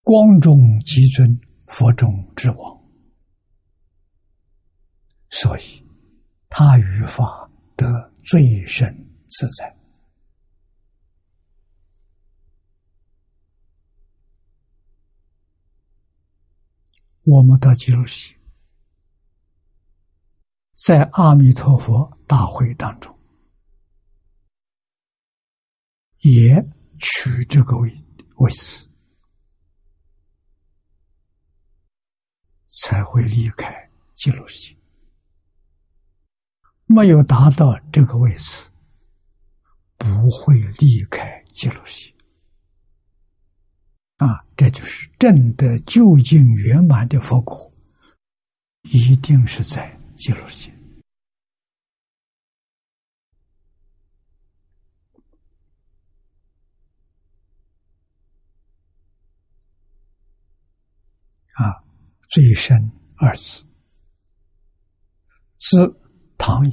[0.03, 1.37] 光中极尊，
[1.67, 2.81] 佛中之王，
[5.31, 5.85] 所以
[6.49, 7.89] 他于法得
[8.23, 8.95] 最深
[9.31, 9.77] 自在。
[17.27, 18.33] 我们到极乐寺，
[20.75, 23.19] 在阿弥陀佛大会当中，
[26.21, 26.55] 也
[27.01, 27.91] 取这个位
[28.37, 28.89] 位置，
[32.69, 34.73] 才会离开极乐寺。
[36.85, 38.71] 没有达到这个位置，
[39.97, 42.16] 不会离开极乐寺。
[44.17, 47.71] 啊，这就是正的究竟圆满的佛果，
[48.83, 50.73] 一定是在极乐世界。
[61.53, 61.85] 啊，
[62.29, 63.65] 最深二字，
[65.59, 66.01] 字
[66.39, 66.73] 唐乙。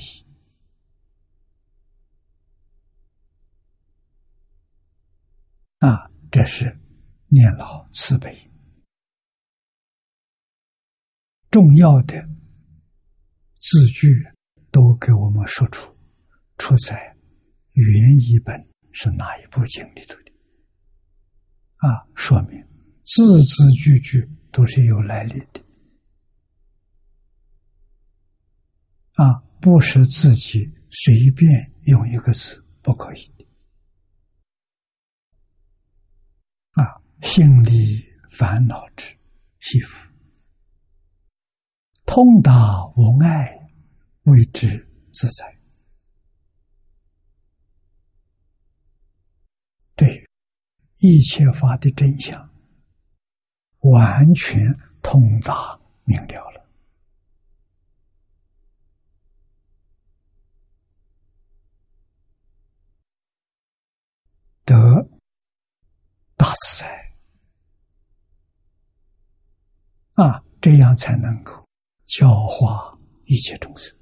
[5.79, 6.82] 啊，这是。
[7.33, 8.51] 念老慈悲，
[11.49, 12.15] 重要的
[13.59, 14.07] 字句
[14.69, 15.91] 都给我们说出，
[16.59, 17.17] 出在
[17.71, 18.55] 原译本
[18.91, 20.31] 是哪一部经里头的？
[21.77, 22.63] 啊，说明
[23.03, 25.65] 字字句句都是有来历的，
[29.13, 33.33] 啊，不是自己随便用一个字，不可以。
[36.73, 39.17] 啊心里烦恼之
[39.59, 40.11] 媳妇，
[42.05, 43.71] 通达无碍，
[44.23, 44.67] 为之
[45.11, 45.57] 自在。
[49.95, 50.29] 对
[50.97, 52.53] 一切法的真相，
[53.79, 54.61] 完全
[55.01, 56.69] 通达明了了，
[64.65, 65.09] 得
[66.35, 67.12] 大自在。
[70.13, 71.67] 啊，这样才能够
[72.05, 73.95] 教化一切众生。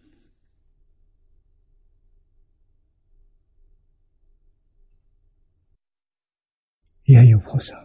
[7.04, 7.76] 也有菩萨，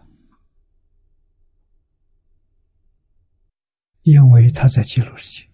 [4.03, 5.49] 因为他在极乐世界，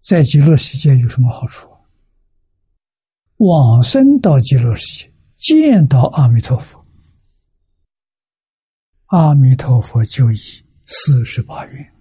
[0.00, 1.68] 在极乐世界有什么好处？
[3.38, 6.85] 往生到极乐世界，见到阿弥陀佛。
[9.06, 10.36] 阿弥陀佛，就以
[10.84, 11.92] 四十八愿，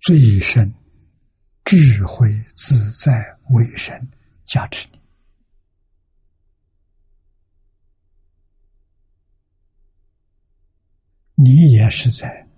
[0.00, 0.74] 最深
[1.64, 4.10] 智慧自在为神
[4.42, 4.88] 加持
[11.36, 12.48] 你，你也是在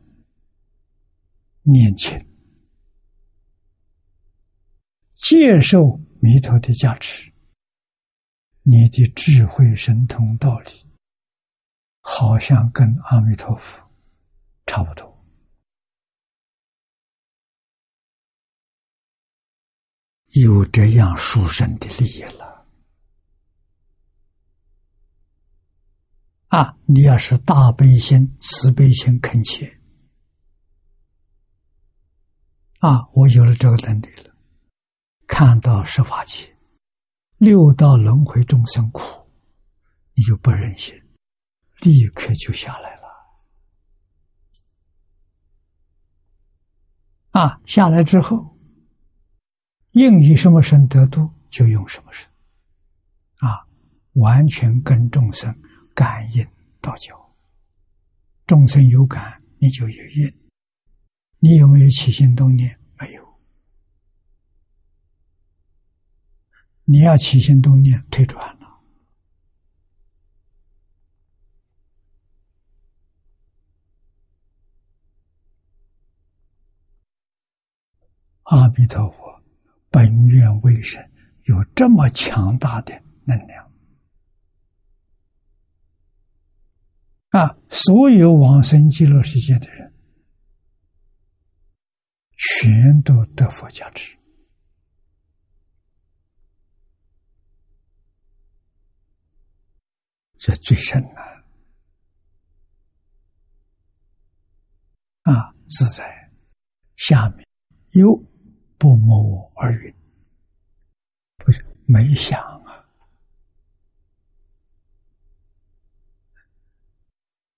[1.63, 2.28] 面前。
[5.29, 7.31] 接受弥陀的加持，
[8.63, 10.87] 你的智慧神通道理，
[12.01, 13.87] 好像跟阿弥陀佛
[14.65, 15.23] 差不多，
[20.29, 22.67] 有这样殊胜的利益了。
[26.47, 29.79] 啊，你要是大悲心、慈悲心恳切，
[32.79, 34.28] 啊，我有了这个能力了，
[35.29, 36.57] 看到十法界
[37.37, 39.01] 六道轮回众生苦，
[40.15, 41.01] 你就不忍心，
[41.83, 43.03] 立刻就下来了。
[47.31, 48.59] 啊，下来之后，
[49.93, 52.27] 应以什么身得度，就用什么身，
[53.37, 53.69] 啊，
[54.15, 55.55] 完全跟众生
[55.95, 56.45] 感应
[56.81, 57.15] 道交。
[58.47, 60.35] 众生有感，你就有应。
[61.39, 62.81] 你有没有起心动念？
[62.99, 63.29] 没有。
[66.91, 68.67] 你要起心动念，退转了。
[78.45, 79.43] 阿弥陀佛，
[79.91, 81.13] 本愿为神，
[81.43, 83.71] 有这么强大的能量
[87.29, 87.55] 啊！
[87.69, 89.93] 所有往生极乐世界的人，
[92.35, 94.18] 全都得佛加持，
[100.49, 101.45] 这最深了
[105.25, 105.55] 啊！
[105.69, 106.31] 自在
[106.97, 107.47] 下面
[107.91, 108.27] 有。
[108.81, 109.93] 不谋而运，
[111.39, 112.87] 不是没想啊，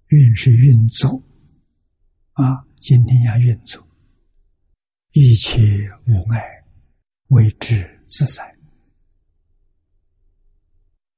[0.07, 1.23] 运是运作
[2.33, 3.87] 啊，今天要运作，
[5.11, 5.61] 一切
[6.07, 6.65] 无碍，
[7.29, 8.43] 为之自在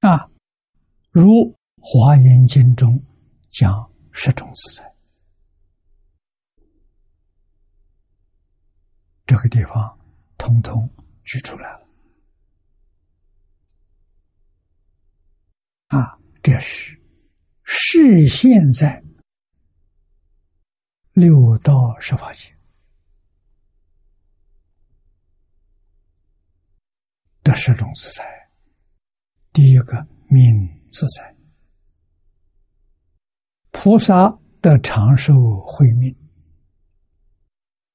[0.00, 0.28] 啊。
[1.12, 1.22] 如
[1.82, 3.04] 《华严经》中
[3.50, 4.94] 讲十种自在。
[9.26, 9.98] 这个地方
[10.38, 10.88] 通通
[11.24, 11.88] 举出来了
[15.88, 16.18] 啊！
[16.42, 17.00] 这是
[17.64, 19.02] 是现在
[21.12, 22.54] 六道十法界
[27.42, 28.24] 的十种自在。
[29.52, 30.42] 第一个命
[30.90, 31.31] 自在，
[33.72, 36.14] 菩萨的长寿慧命。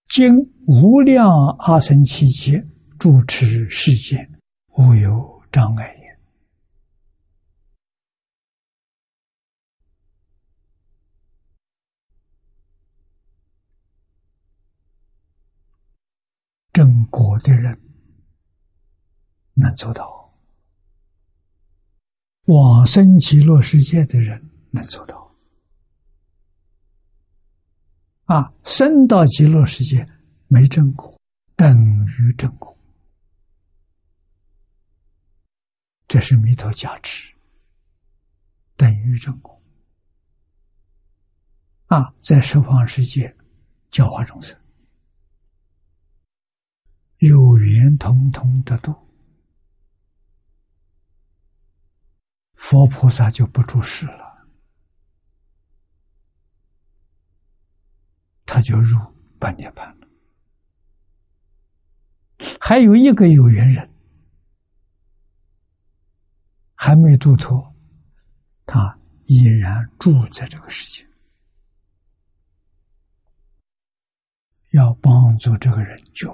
[0.08, 0.36] 经
[0.66, 2.66] 无量阿僧祇劫
[2.98, 4.40] 主持世间，
[4.78, 6.20] 无有障碍也。
[16.74, 17.80] 正果的人
[19.54, 20.34] 能做到，
[22.46, 25.27] 往生极乐世界的人能做到。
[28.28, 30.06] 啊，生到极乐世界
[30.48, 31.18] 没正果，
[31.56, 32.78] 等于正果，
[36.10, 37.34] 这是弥陀加持，
[38.76, 39.58] 等于正果。
[41.86, 43.34] 啊，在十方世界
[43.90, 44.60] 教化众生，
[47.20, 48.94] 有缘通通得度，
[52.56, 54.27] 佛菩萨就不住世了。
[58.58, 58.98] 他就入
[59.38, 60.08] 半涅盘了。
[62.60, 63.88] 还有一个有缘人
[66.74, 67.72] 还没度脱，
[68.66, 71.08] 他依然住在这个世界，
[74.72, 76.32] 要帮助这个人救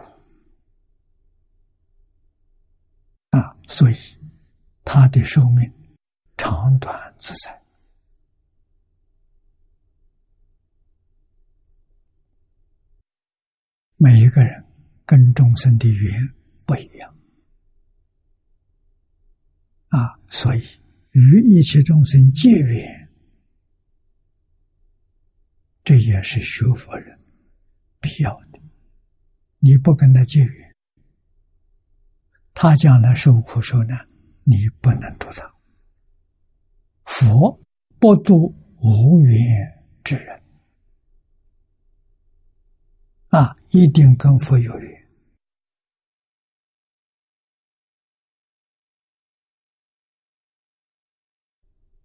[3.32, 3.96] 啊，所以
[4.86, 5.70] 他的寿命
[6.38, 7.63] 长短自在。
[14.04, 14.66] 每一个人
[15.06, 16.12] 跟众生的缘
[16.66, 17.16] 不一样
[19.88, 20.62] 啊，所以
[21.12, 23.10] 与一切众生结缘，
[25.86, 27.18] 这也是学佛人
[28.02, 28.60] 必要的。
[29.60, 30.76] 你不跟他结缘，
[32.54, 34.06] 他将来受苦受难，
[34.44, 35.50] 你不能度他。
[37.06, 37.58] 佛
[38.00, 39.40] 不度无缘
[40.04, 40.44] 之人。
[43.30, 45.10] 啊，一定跟佛有缘，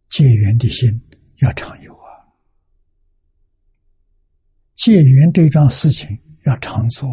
[0.09, 0.89] 结缘的心
[1.43, 2.09] 要常有啊，
[4.77, 6.09] 结缘这桩事情
[6.47, 7.07] 要常做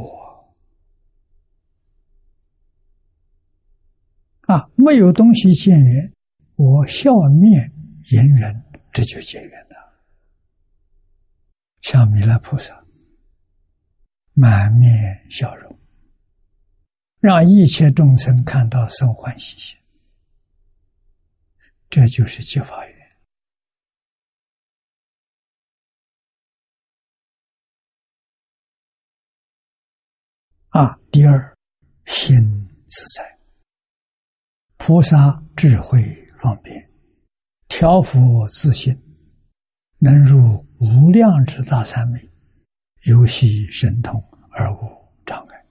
[4.43, 6.13] 啊，没有东西结缘，
[6.55, 7.11] 我笑
[7.41, 7.73] 面
[8.11, 8.63] 迎人，
[8.93, 9.75] 这就结缘了，
[11.81, 12.84] 像弥勒菩萨。
[14.37, 15.79] 满面笑容，
[17.21, 19.77] 让一切众生看到生欢喜心。
[21.89, 22.95] 这就是接法缘。
[30.69, 31.55] 啊，第二，
[32.05, 33.39] 心自在，
[34.75, 36.03] 菩萨智慧
[36.35, 36.91] 方便，
[37.69, 38.93] 调伏自心，
[39.99, 42.34] 能入无量之大三昧。
[43.05, 44.19] 游戏神通
[44.49, 45.65] 而无障碍。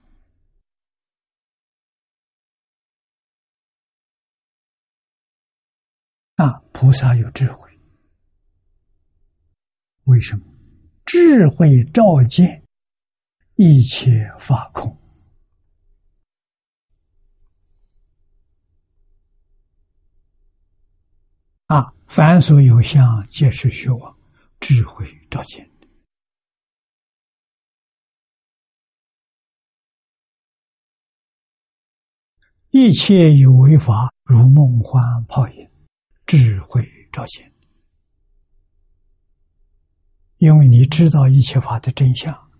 [6.35, 7.69] 啊，菩萨有智慧，
[10.05, 10.45] 为什么？
[11.05, 12.63] 智慧照见
[13.55, 14.97] 一切法空。
[21.67, 24.17] 啊，凡所有相，皆是虚妄。
[24.61, 25.69] 智慧照见，
[32.77, 35.71] 一切有为法，如梦幻泡影。
[36.25, 37.49] 智慧照见，
[40.39, 42.51] 因为你知道一切法的真相，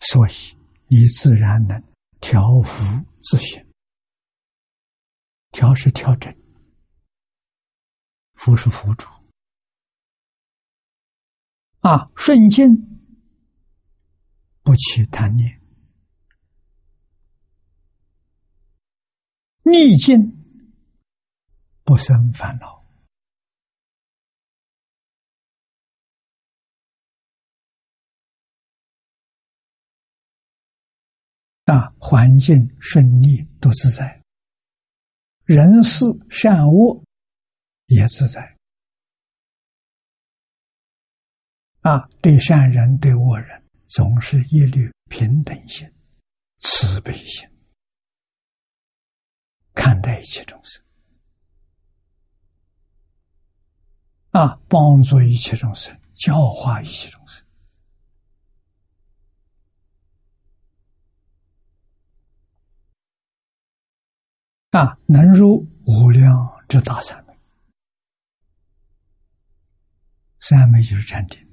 [0.00, 0.32] 所以
[0.86, 1.78] 你自然能
[2.22, 3.62] 调伏自性。
[5.50, 6.34] 调是调整，
[8.32, 9.06] 福是辅助。
[11.80, 12.66] 啊，顺境
[14.62, 15.59] 不起贪念，
[19.70, 20.36] 逆境。
[21.82, 22.84] 不生烦恼
[31.64, 34.22] 啊，环境顺利都自在，
[35.44, 37.04] 人事善恶
[37.86, 38.56] 也自在
[41.80, 42.08] 啊。
[42.20, 45.88] 对善人对恶人，总是一律平等心、
[46.60, 47.48] 慈悲心
[49.80, 50.82] 看待一切众生。
[54.32, 54.60] 啊！
[54.68, 57.42] 帮助一切众生，教化一切众生，
[64.72, 66.30] 啊，能入无量
[66.68, 67.36] 之大三昧。
[70.38, 71.48] 三昧就是禅定，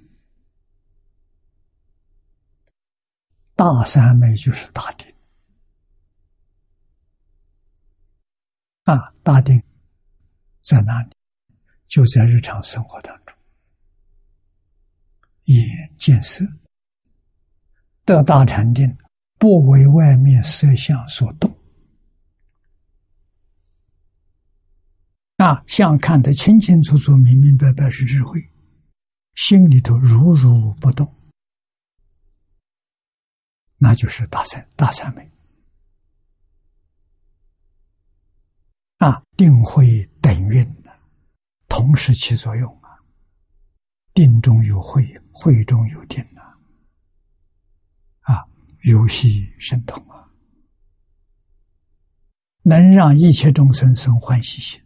[3.55, 5.16] 大三昧就是大定。
[8.87, 9.61] 啊，大定
[10.61, 11.09] 在哪里？
[11.87, 13.35] 就在日常生活当中，
[15.43, 16.45] 眼见色，
[18.05, 18.97] 得大禅定，
[19.37, 21.53] 不为外面色相所动，
[25.35, 28.39] 那，相看得清清楚楚、明明白白是智慧，
[29.35, 31.13] 心里头如如不动，
[33.75, 35.29] 那就是大善大善美，
[38.97, 40.77] 啊，定慧等运。
[41.69, 42.89] 同时起作用啊！
[44.13, 46.57] 定中有慧，慧中有定啊！
[48.21, 48.47] 啊，
[48.83, 50.31] 游戏神通啊，
[52.63, 54.81] 能让一切众生生欢喜心，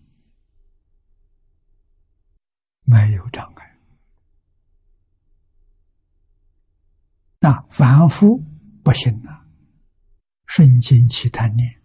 [2.83, 3.77] 没有障碍。
[7.39, 8.37] 那凡夫
[8.83, 9.47] 不行啊，
[10.47, 11.80] 顺境起贪念，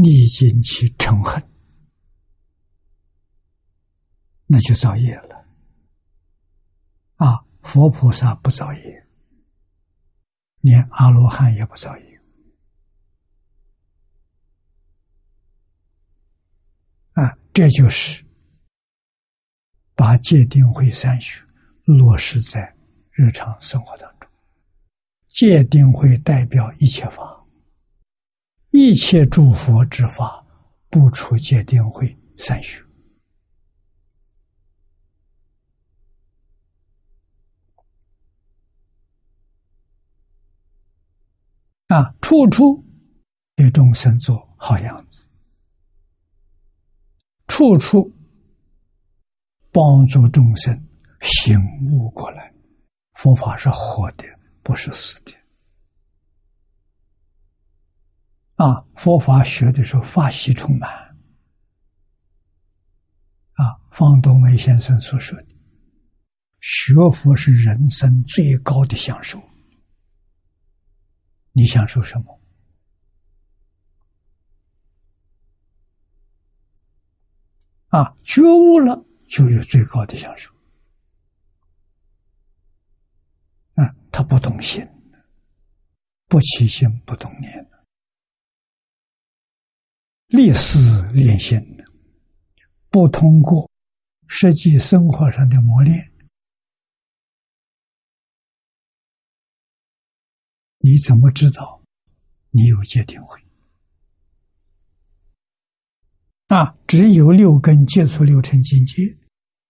[0.00, 1.42] 逆境起嗔恨。
[4.46, 5.44] 那就造业了，
[7.16, 7.44] 啊！
[7.60, 9.06] 佛菩萨不造业，
[10.60, 12.20] 连阿罗汉也不造业，
[17.12, 17.36] 啊！
[17.52, 18.24] 这就是
[19.94, 21.44] 把戒定慧三学
[21.84, 22.74] 落实在
[23.10, 24.30] 日常生活当中。
[25.26, 27.37] 戒定慧代表一切法，
[28.70, 30.44] 一切诸佛之法
[30.90, 32.84] 不出戒定慧三学。
[41.88, 42.84] 啊，处处
[43.56, 45.26] 给众生做好样子，
[47.46, 48.14] 处处
[49.72, 50.86] 帮助众生
[51.22, 51.58] 醒
[51.90, 52.52] 悟过来。
[53.14, 54.24] 佛法是活的，
[54.62, 55.32] 不是死的。
[58.58, 60.90] 啊，佛法学的时候法喜充满。
[63.52, 65.46] 啊，方东梅先生所说的，
[66.60, 69.40] 学佛是人生最高的享受。
[71.52, 72.40] 你享受什么？
[77.88, 80.52] 啊，觉悟了就有最高的享受。
[83.74, 84.84] 啊，他不动心，
[86.26, 87.70] 不起心，不动念，
[90.28, 90.78] 历史
[91.12, 91.58] 练心，
[92.90, 93.70] 不通过
[94.26, 96.12] 实际生活上的磨练。
[100.80, 101.82] 你怎么知道
[102.50, 103.40] 你有戒定慧？
[106.48, 109.16] 啊，只有六根接触六尘境界，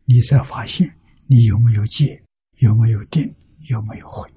[0.07, 0.93] 你才发现
[1.29, 2.21] 你有没有戒，
[2.57, 3.33] 有没有定，
[3.69, 4.29] 有没有慧。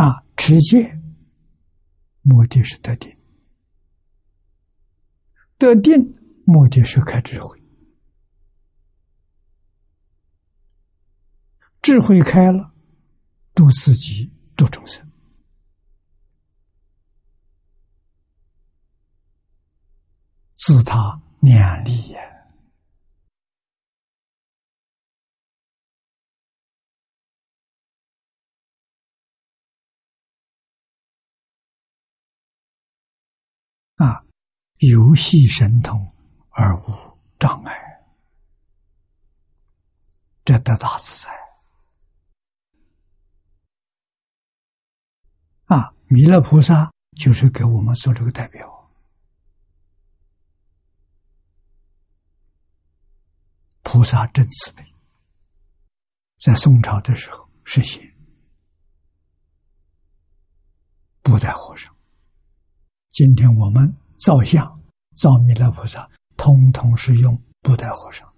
[0.00, 0.98] 啊，持戒
[2.22, 3.14] 目的是得定，
[5.58, 6.16] 得定
[6.46, 7.62] 目的是开智慧，
[11.82, 12.72] 智慧开了，
[13.54, 15.06] 度自己，度众生。
[20.54, 22.20] 自他两利呀！
[34.00, 34.24] 啊，
[34.78, 36.10] 游戏神通
[36.52, 38.02] 而无障碍，
[40.42, 41.30] 这得大自在。
[45.66, 48.90] 啊，弥勒菩萨就是给我们做这个代表。
[53.82, 54.82] 菩萨真慈悲，
[56.38, 58.16] 在宋朝的时候实现
[61.20, 61.94] 不带和尚。
[63.10, 64.80] 今天我们造像
[65.16, 68.32] 造弥勒菩萨，通通是用布袋和尚。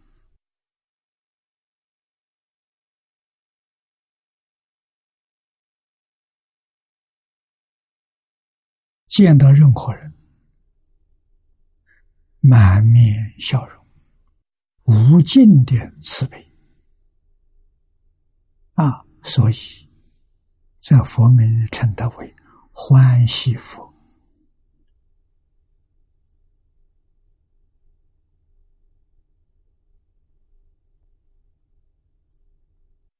[9.08, 10.14] 见到任何人，
[12.40, 13.82] 满面笑容。
[14.84, 16.50] 无尽的慈悲
[18.72, 19.04] 啊！
[19.22, 19.54] 所以，
[20.80, 22.34] 在佛门称他为
[22.72, 23.91] 欢喜佛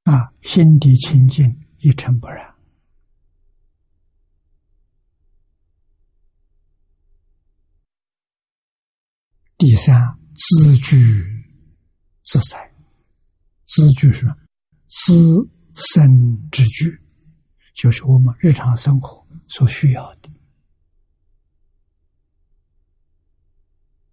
[0.04, 2.54] 啊，心地清净，一尘不染。
[9.58, 11.42] 第三，自具。
[12.24, 12.72] 自在，
[13.66, 14.24] 自具是
[14.86, 17.02] 自身之具，
[17.74, 20.30] 就是我们日常生活所需要的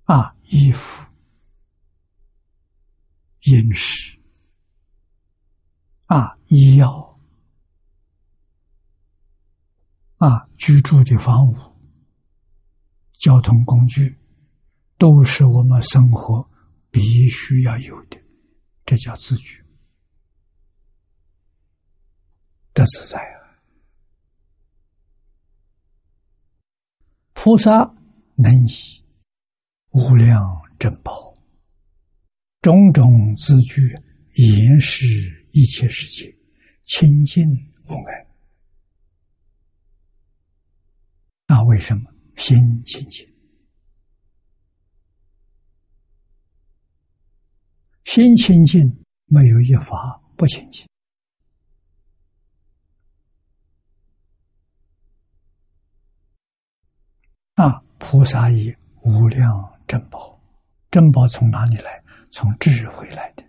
[0.06, 1.08] 啊，衣服、
[3.42, 4.19] 饮食
[6.10, 7.20] 啊，医药。
[10.18, 11.56] 啊，居住的房屋、
[13.14, 14.18] 交通工具，
[14.98, 16.48] 都是我们生活。
[16.92, 18.20] 必须要有的，
[18.84, 19.64] 这叫自觉。
[22.74, 23.62] 的自在啊！
[27.34, 27.94] 菩萨
[28.36, 29.06] 能以
[29.92, 30.44] 无量
[30.80, 31.36] 珍宝、
[32.62, 33.96] 种种自具
[34.34, 36.36] 严视一切世界，
[36.84, 37.44] 清净
[37.88, 38.28] 无碍。
[41.48, 42.04] 那为什么
[42.38, 42.56] 心
[42.86, 43.28] 清净？
[48.06, 48.82] 心清净，
[49.26, 50.88] 没有一法不清净。
[57.56, 60.42] 那，菩萨以无量珍宝，
[60.92, 62.04] 珍宝从哪里来？
[62.32, 63.44] 从智慧来的。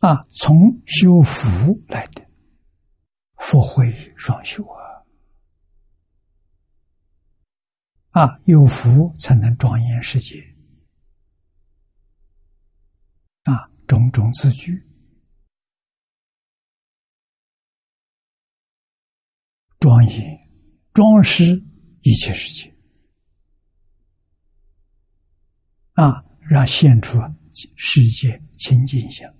[0.00, 2.26] 啊，从修福来的，
[3.36, 4.80] 福慧双修啊。
[8.10, 10.36] 啊，有福才能庄严世界。
[13.44, 14.82] 啊，种种自具，
[19.78, 20.50] 庄严
[20.94, 21.62] 装饰
[22.00, 22.74] 一切世界。
[25.92, 27.18] 啊，让现出
[27.76, 29.30] 世界清净相。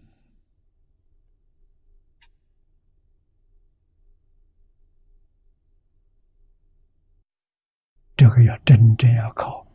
[8.21, 9.67] 这个要真正要靠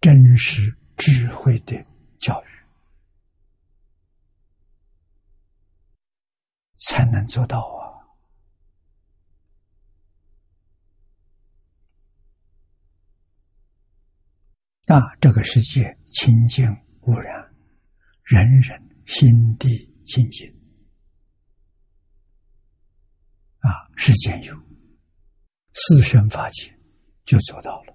[0.00, 1.76] 真实智慧的
[2.18, 2.46] 教育，
[6.78, 7.60] 才能做到
[14.86, 14.96] 啊！
[14.96, 16.66] 啊，这个世界清净
[17.02, 17.54] 无染，
[18.22, 19.28] 人人心
[19.58, 19.68] 地
[20.06, 20.50] 清净，
[23.58, 24.58] 啊，世间有
[25.74, 26.77] 四生法界。
[27.28, 27.94] 就做到了。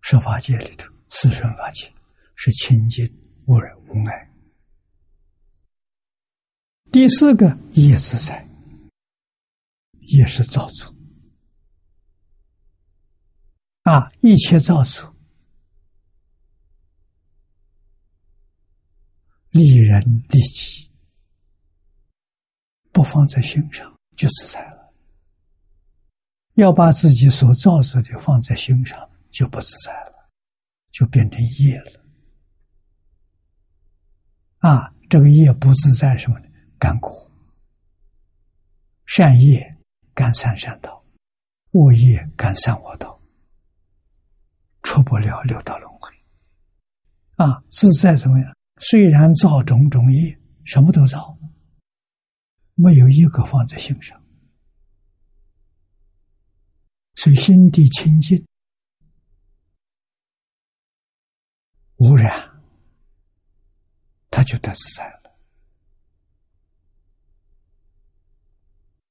[0.00, 1.88] 设法界里头，四圣法界
[2.34, 3.06] 是清净
[3.46, 4.34] 无染无碍。
[6.90, 8.44] 第四个业自在，
[10.00, 10.92] 也是造作
[13.82, 15.14] 啊，一切造作，
[19.50, 20.90] 利人利己，
[22.90, 24.77] 不放在心上就自在了；
[26.58, 28.98] 要把自己所造作的放在心上，
[29.30, 30.28] 就不自在了，
[30.90, 32.04] 就变成业了。
[34.58, 36.46] 啊，这个业不自在什么呢？
[36.76, 37.30] 干苦，
[39.06, 39.64] 善业
[40.12, 41.00] 干三善道，
[41.74, 43.16] 恶业干三恶道。
[44.82, 46.12] 出不了六道轮回，
[47.36, 48.56] 啊，自在怎么样？
[48.80, 51.38] 虽然造种种业，什么都造，
[52.74, 54.20] 没有一个放在心上，
[57.18, 58.46] 所以心地清净、
[61.96, 62.48] 无染，
[64.30, 65.36] 他就得自在了。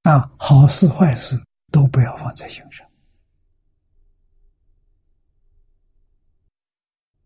[0.04, 1.36] 啊，好事坏事
[1.70, 2.90] 都不要放在心上。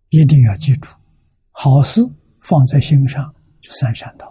[0.10, 0.90] 一定要记住，
[1.52, 2.02] 好事
[2.42, 3.32] 放在心上
[3.62, 4.26] 就三善道；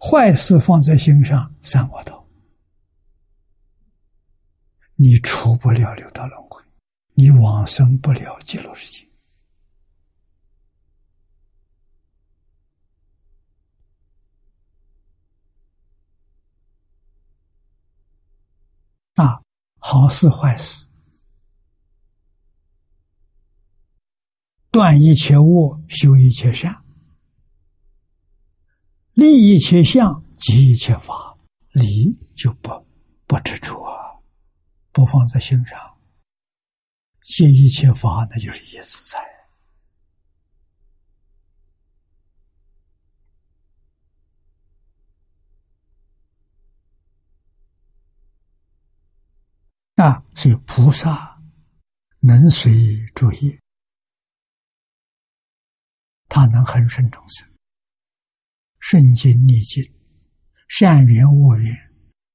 [0.00, 2.21] 坏事放在心上三恶道。
[4.96, 6.62] 你出不了六道轮回，
[7.14, 9.08] 你往生不了极乐世界。
[19.14, 19.42] 啊，
[19.78, 20.86] 好事坏事。
[24.70, 26.82] 断一切恶，修一切善，
[29.12, 31.36] 立一切相，即一切法，
[31.72, 32.70] 理就不
[33.26, 34.01] 不执着，
[34.92, 35.98] 不放在心上，
[37.22, 39.18] 见一切法，那就是一自在。
[49.96, 51.40] 啊，所以菩萨
[52.20, 53.58] 能随诸业。
[56.28, 57.46] 他能恒顺众生，
[58.80, 59.84] 顺境逆境，
[60.66, 61.76] 善缘恶缘，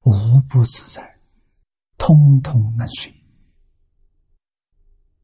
[0.02, 1.17] 无不自在，
[1.98, 3.14] 通通能随。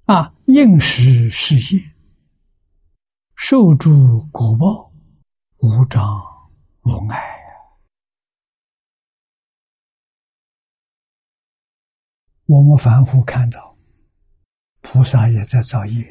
[0.06, 1.82] 啊，应时事业，
[3.36, 4.91] 受诸果报，
[5.58, 6.04] 无障
[6.82, 7.18] 无碍。
[12.45, 13.78] 我们反复看到，
[14.82, 16.04] 菩萨也在造业，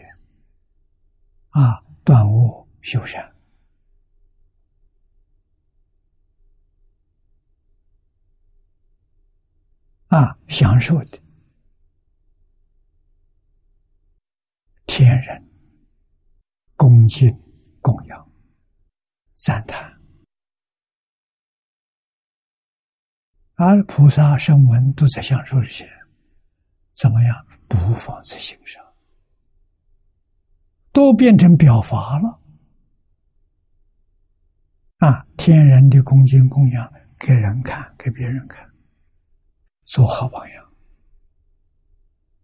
[1.51, 1.82] 啊。
[2.05, 3.31] 断恶修善
[10.12, 11.18] 啊，享受的
[14.84, 15.43] 天人
[16.76, 17.34] 恭敬
[17.80, 18.32] 供养
[19.36, 19.90] 赞叹，
[23.55, 25.90] 而菩萨声闻都在享受这些，
[26.93, 27.47] 怎么样？
[27.66, 28.84] 不放在心上。
[30.93, 32.39] 都变成表法了
[34.98, 35.26] 啊！
[35.39, 38.70] 天然的恭敬供养，给人看，给别人看，
[39.84, 40.72] 做好榜样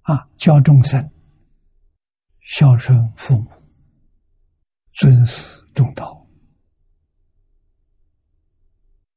[0.02, 0.28] 啊！
[0.36, 1.10] 教众生
[2.40, 3.50] 孝顺父母，
[4.92, 6.26] 尊师重道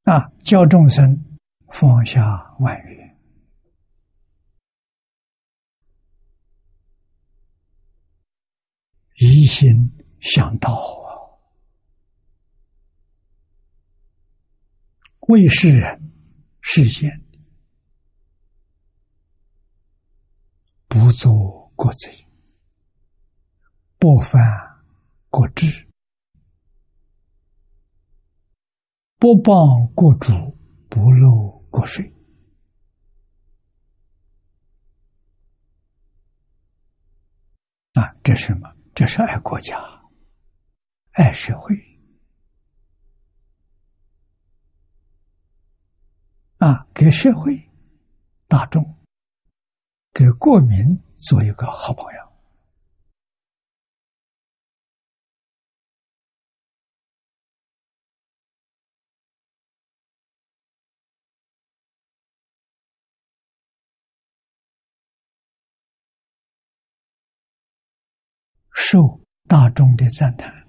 [0.04, 0.28] 啊！
[0.44, 1.38] 教众生
[1.68, 3.18] 放下万缘。
[9.16, 9.70] 一心
[10.20, 11.08] 向道啊，
[15.28, 16.12] 为世人
[16.60, 17.10] 世间
[20.92, 22.12] 不做过罪，
[23.98, 24.38] 不犯
[25.30, 25.88] 过制，
[29.16, 30.30] 不帮过主，
[30.90, 32.14] 不漏过水
[37.94, 38.14] 啊！
[38.22, 38.70] 这是什么？
[38.94, 39.80] 这是爱国家、
[41.12, 41.74] 爱社会
[46.58, 47.70] 啊，给社会
[48.46, 48.84] 大众、
[50.12, 52.22] 给国民做一个好朋友。
[68.74, 70.66] 受大众的赞叹，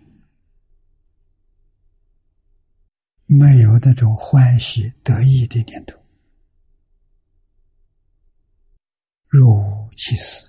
[3.26, 6.03] 没有那种欢喜得意的念头，
[9.34, 10.46] 若无其事。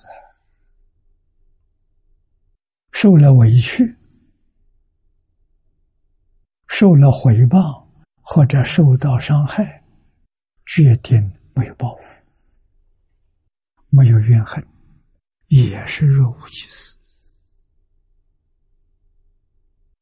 [2.92, 3.96] 受了委屈，
[6.68, 7.88] 受了回报，
[8.20, 9.82] 或者受到伤害，
[10.66, 12.22] 决定没有报复。
[13.88, 14.62] 没有怨恨，
[15.46, 16.94] 也是若无其事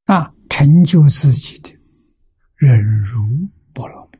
[0.06, 0.34] 啊！
[0.50, 1.70] 成就自己的
[2.56, 4.11] 忍辱波罗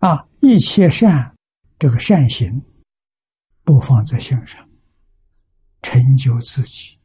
[0.00, 0.26] 啊！
[0.40, 1.34] 一切善，
[1.78, 2.62] 这个善行
[3.62, 4.68] 不放在心上，
[5.82, 6.98] 成就自己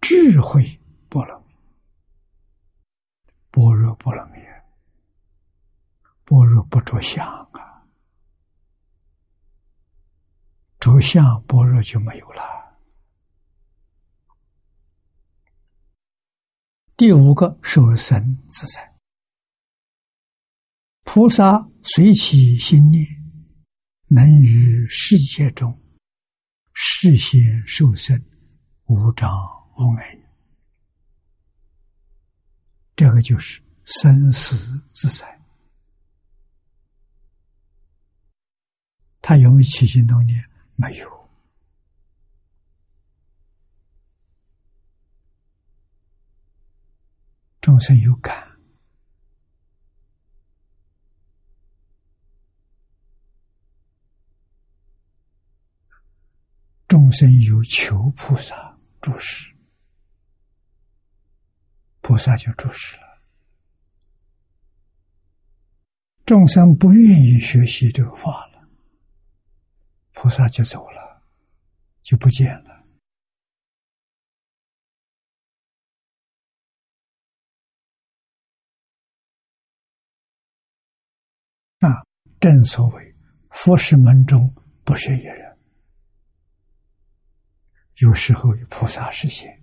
[0.00, 1.44] 智慧不能，
[3.50, 4.44] 般若波罗蜜。
[6.24, 7.86] 般若不着相啊，
[10.80, 12.42] 着相般若就没有了。
[16.96, 18.95] 第五个受身自在，
[21.06, 23.06] 菩萨随其心念，
[24.08, 25.80] 能于世界中
[26.74, 28.22] 事先受身，
[28.86, 29.32] 无障
[29.78, 30.18] 无碍。
[32.96, 35.40] 这个就是生死自在。
[39.22, 40.44] 他有没有起心动念？
[40.74, 41.30] 没有。
[47.60, 48.55] 众生有感，
[56.88, 59.52] 众生有求菩萨注释，
[62.00, 63.02] 菩萨就注释了。
[66.24, 68.68] 众生不愿意学习这个法了。
[70.12, 71.22] 菩萨就走了，
[72.02, 72.86] 就不见了。
[81.80, 82.02] 啊，
[82.40, 83.16] 正所谓
[83.50, 84.54] 佛是门中
[84.84, 85.55] 不是一人，
[87.96, 89.62] 有时候有菩萨实现，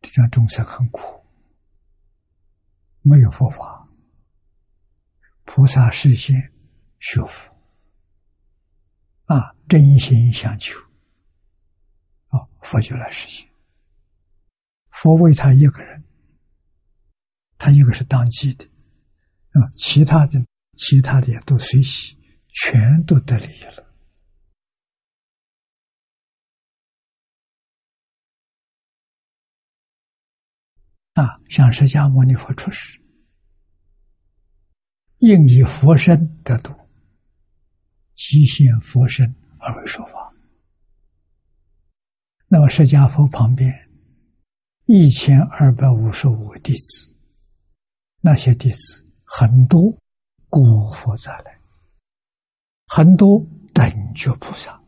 [0.00, 1.00] 这样众生很苦，
[3.02, 3.88] 没有佛法，
[5.44, 6.52] 菩萨实现
[6.98, 7.54] 学佛。
[9.26, 10.80] 啊，真心相求，
[12.28, 13.46] 啊，佛就来实现。
[14.90, 16.02] 佛为他一个人，
[17.56, 20.44] 他一个是当机的，啊，其他的
[20.76, 22.18] 其他的也都随喜，
[22.54, 23.87] 全都得利益了。
[31.18, 33.00] 啊，像释迦牟尼佛出世，
[35.18, 36.72] 应以佛身得度。
[38.14, 40.32] 极现佛身而为说法。
[42.46, 43.72] 那么释迦佛旁边
[44.86, 47.16] 一千二百五十五弟子，
[48.20, 49.92] 那些弟子很多
[50.48, 51.60] 古佛再来，
[52.86, 54.80] 很多等觉菩萨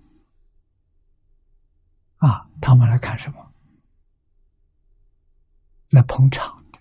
[2.19, 3.50] 啊，他们来看什么？
[5.91, 6.79] 来捧场的，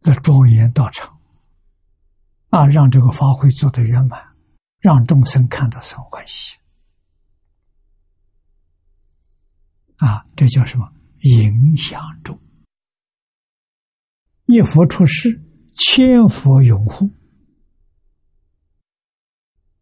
[0.00, 1.20] 来庄严道场
[2.48, 4.32] 啊，让这个法会做得圆满。
[4.78, 6.56] 让众生看到生欢喜
[9.98, 10.26] 啊！
[10.34, 10.92] 这叫什么？
[11.20, 12.36] 影响众，
[14.46, 15.40] 一佛出世，
[15.76, 17.08] 千佛拥护，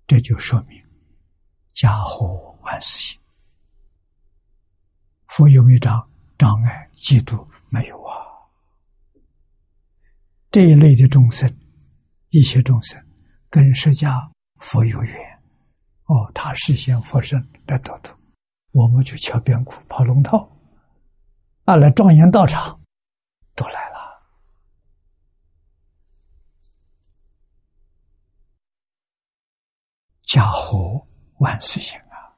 [0.06, 0.78] 这就说明
[1.72, 2.28] 家和
[2.60, 3.18] 万事兴。
[5.28, 6.90] 佛有没有障障碍？
[6.94, 8.14] 嫉妒没有啊？
[10.50, 11.48] 这一类的众生，
[12.28, 13.02] 一切众生
[13.48, 14.30] 跟释迦。
[14.62, 15.42] 佛有缘，
[16.04, 18.12] 哦，他实现佛身来得度，
[18.72, 20.54] 我们就敲边鼓、跑龙套，
[21.64, 22.78] 啊，来庄严道场，
[23.54, 24.22] 都来了，
[30.24, 31.06] 家和
[31.38, 32.36] 万事兴啊！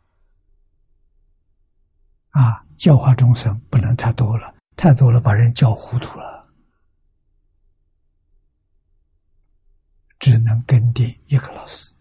[2.40, 6.48] 啊，教化众生不能太多了，太多了把人教糊涂了，
[10.18, 11.94] 只能跟定一个老师。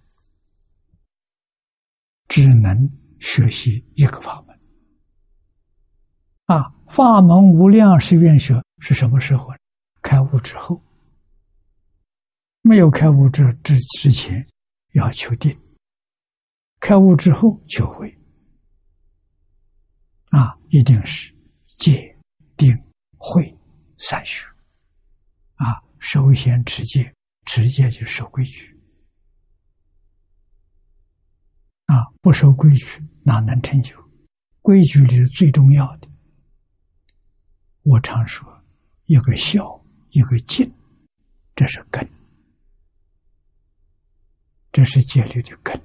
[2.28, 2.90] 只能
[3.20, 4.58] 学习一个法门
[6.46, 6.74] 啊！
[6.88, 9.54] 法门无量是愿学是什么时候？
[10.02, 10.82] 开悟之后，
[12.62, 14.48] 没有开悟之之之前
[14.94, 15.60] 要求定，
[16.80, 18.18] 开悟之后求会
[20.30, 20.58] 啊！
[20.70, 21.36] 一定是
[21.78, 22.11] 戒、
[22.62, 22.72] 定、
[23.18, 23.58] 慧
[23.98, 24.46] 三学
[25.56, 25.82] 啊！
[25.98, 27.12] 首先持戒，
[27.48, 28.80] 持戒就守规矩。
[31.88, 34.00] 啊，不守规矩哪能成就？
[34.62, 36.08] 规矩里最重要的，
[37.82, 38.64] 我常说，
[39.06, 40.72] 一个孝，一个敬，
[41.56, 42.08] 这是根，
[44.72, 45.82] 这是戒律的根。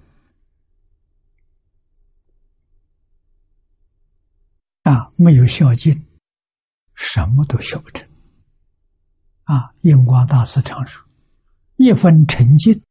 [4.82, 6.05] 啊，没有孝敬，
[6.96, 8.08] 什么都学不成。
[9.44, 11.06] 啊，印光大师常说
[11.76, 12.82] ：“一分诚敬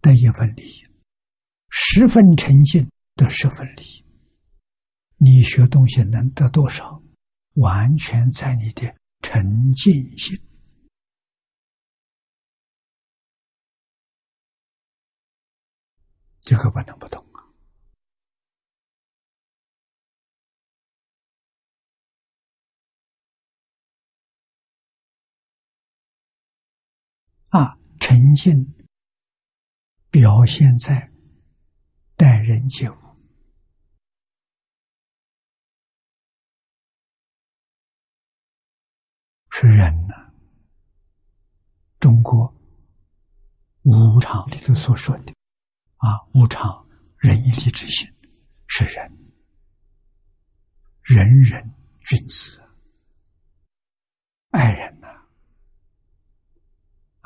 [0.00, 0.86] 得一分利益，
[1.70, 4.04] 十分沉静得十分利益。
[5.16, 7.02] 你学东西能得多少，
[7.54, 10.40] 完全在你的沉浸性。
[16.42, 17.07] 这个不能不
[27.48, 27.78] 啊！
[28.00, 28.74] 沉静
[30.10, 31.12] 表现在
[32.16, 32.96] 待人接物，
[39.50, 40.14] 是人呢。
[41.98, 42.54] 中国
[43.82, 45.32] 无常里头所说的。
[45.96, 46.88] 啊，无常，
[47.18, 48.08] 仁义礼智信，
[48.68, 49.32] 是人，
[51.02, 52.62] 人人君子，
[54.50, 54.97] 爱人，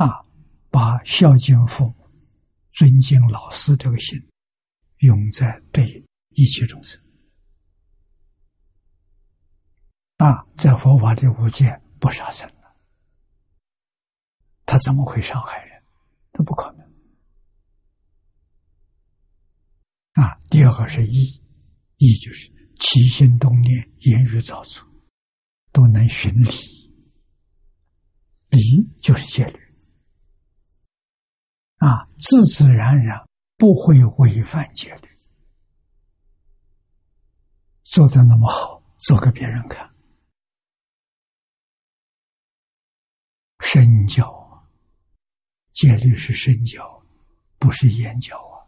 [0.03, 0.21] 啊，
[0.69, 2.11] 把孝敬父母、
[2.73, 4.21] 尊敬老师这个心，
[4.99, 7.01] 用在对一切众生。
[10.17, 12.77] 啊，在佛法的无界不杀生了，
[14.67, 15.85] 他怎么会伤害人？
[16.33, 16.83] 这不可能。
[20.15, 21.41] 啊，第二个是义，
[21.99, 22.51] 义就是
[22.81, 24.85] 起心动念、言语造作
[25.71, 26.51] 都能循理，
[28.51, 28.61] 理
[29.01, 29.62] 就是戒律
[31.85, 33.19] 啊，自自然然
[33.57, 35.09] 不会违反戒律，
[37.83, 39.93] 做的那么好，做给别人看，
[43.59, 44.63] 身教啊，
[45.73, 47.05] 戒律是身教，
[47.59, 48.63] 不是言教啊。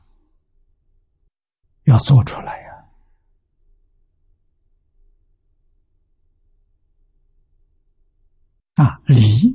[1.84, 2.84] 要做出来呀！
[8.74, 9.53] 啊，离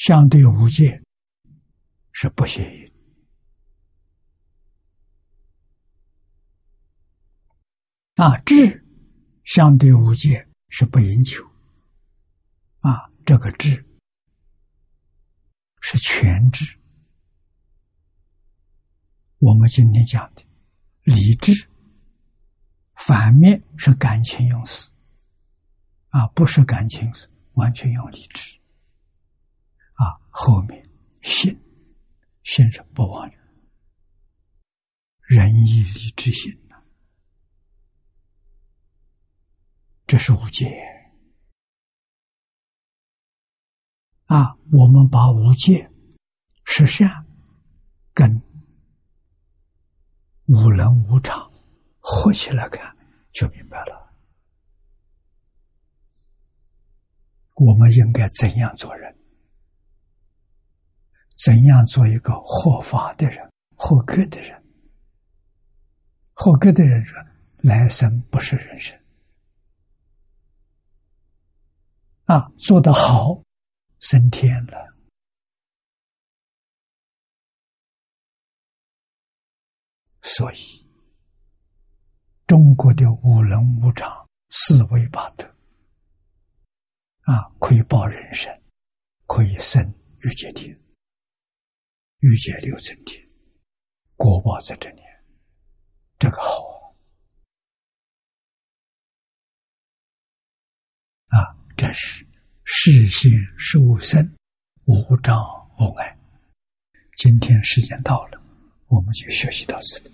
[0.00, 0.98] 相对无界
[2.10, 2.90] 是不协议
[8.14, 8.82] 啊，智
[9.44, 11.44] 相对无界是不应求
[12.78, 13.84] 啊，这个智
[15.82, 16.78] 是全智。
[19.36, 20.42] 我们今天讲的
[21.02, 21.68] 理智，
[22.94, 24.88] 反面是感情用事，
[26.08, 28.59] 啊，不是感情是完全用理智，
[30.30, 30.88] 后面
[31.22, 31.60] 信，
[32.44, 33.38] 信是不忘人，
[35.20, 36.82] 仁义礼智信呐，
[40.06, 40.66] 这是无戒，
[44.24, 45.90] 啊，我们把无戒
[46.64, 47.26] 实善
[48.14, 48.42] 跟。
[50.46, 51.48] 无人无常，
[52.00, 52.96] 合起来看
[53.30, 54.12] 就明白了。
[57.54, 59.19] 我们应该怎样做人？
[61.42, 64.62] 怎样做一个合法的人、合格的人？
[66.34, 67.18] 合格的人说
[67.64, 68.98] ：“来生不是人生。”
[72.26, 73.42] 啊，做得好，
[74.00, 74.94] 升天了。
[80.22, 80.86] 所以，
[82.46, 85.44] 中国的五伦五常、四维八德，
[87.22, 88.62] 啊，可以报人生，
[89.26, 89.82] 可以生
[90.20, 90.78] 欲界天，
[92.20, 93.26] 欲界六层天，
[94.14, 95.00] 国报在这里，
[96.18, 96.94] 这个好
[101.28, 101.56] 啊！
[101.74, 102.26] 这是
[102.64, 104.36] 世现受身，
[104.84, 105.34] 无障
[105.78, 106.18] 无碍。
[107.16, 108.42] 今天时间到了，
[108.88, 110.09] 我们就学习到此。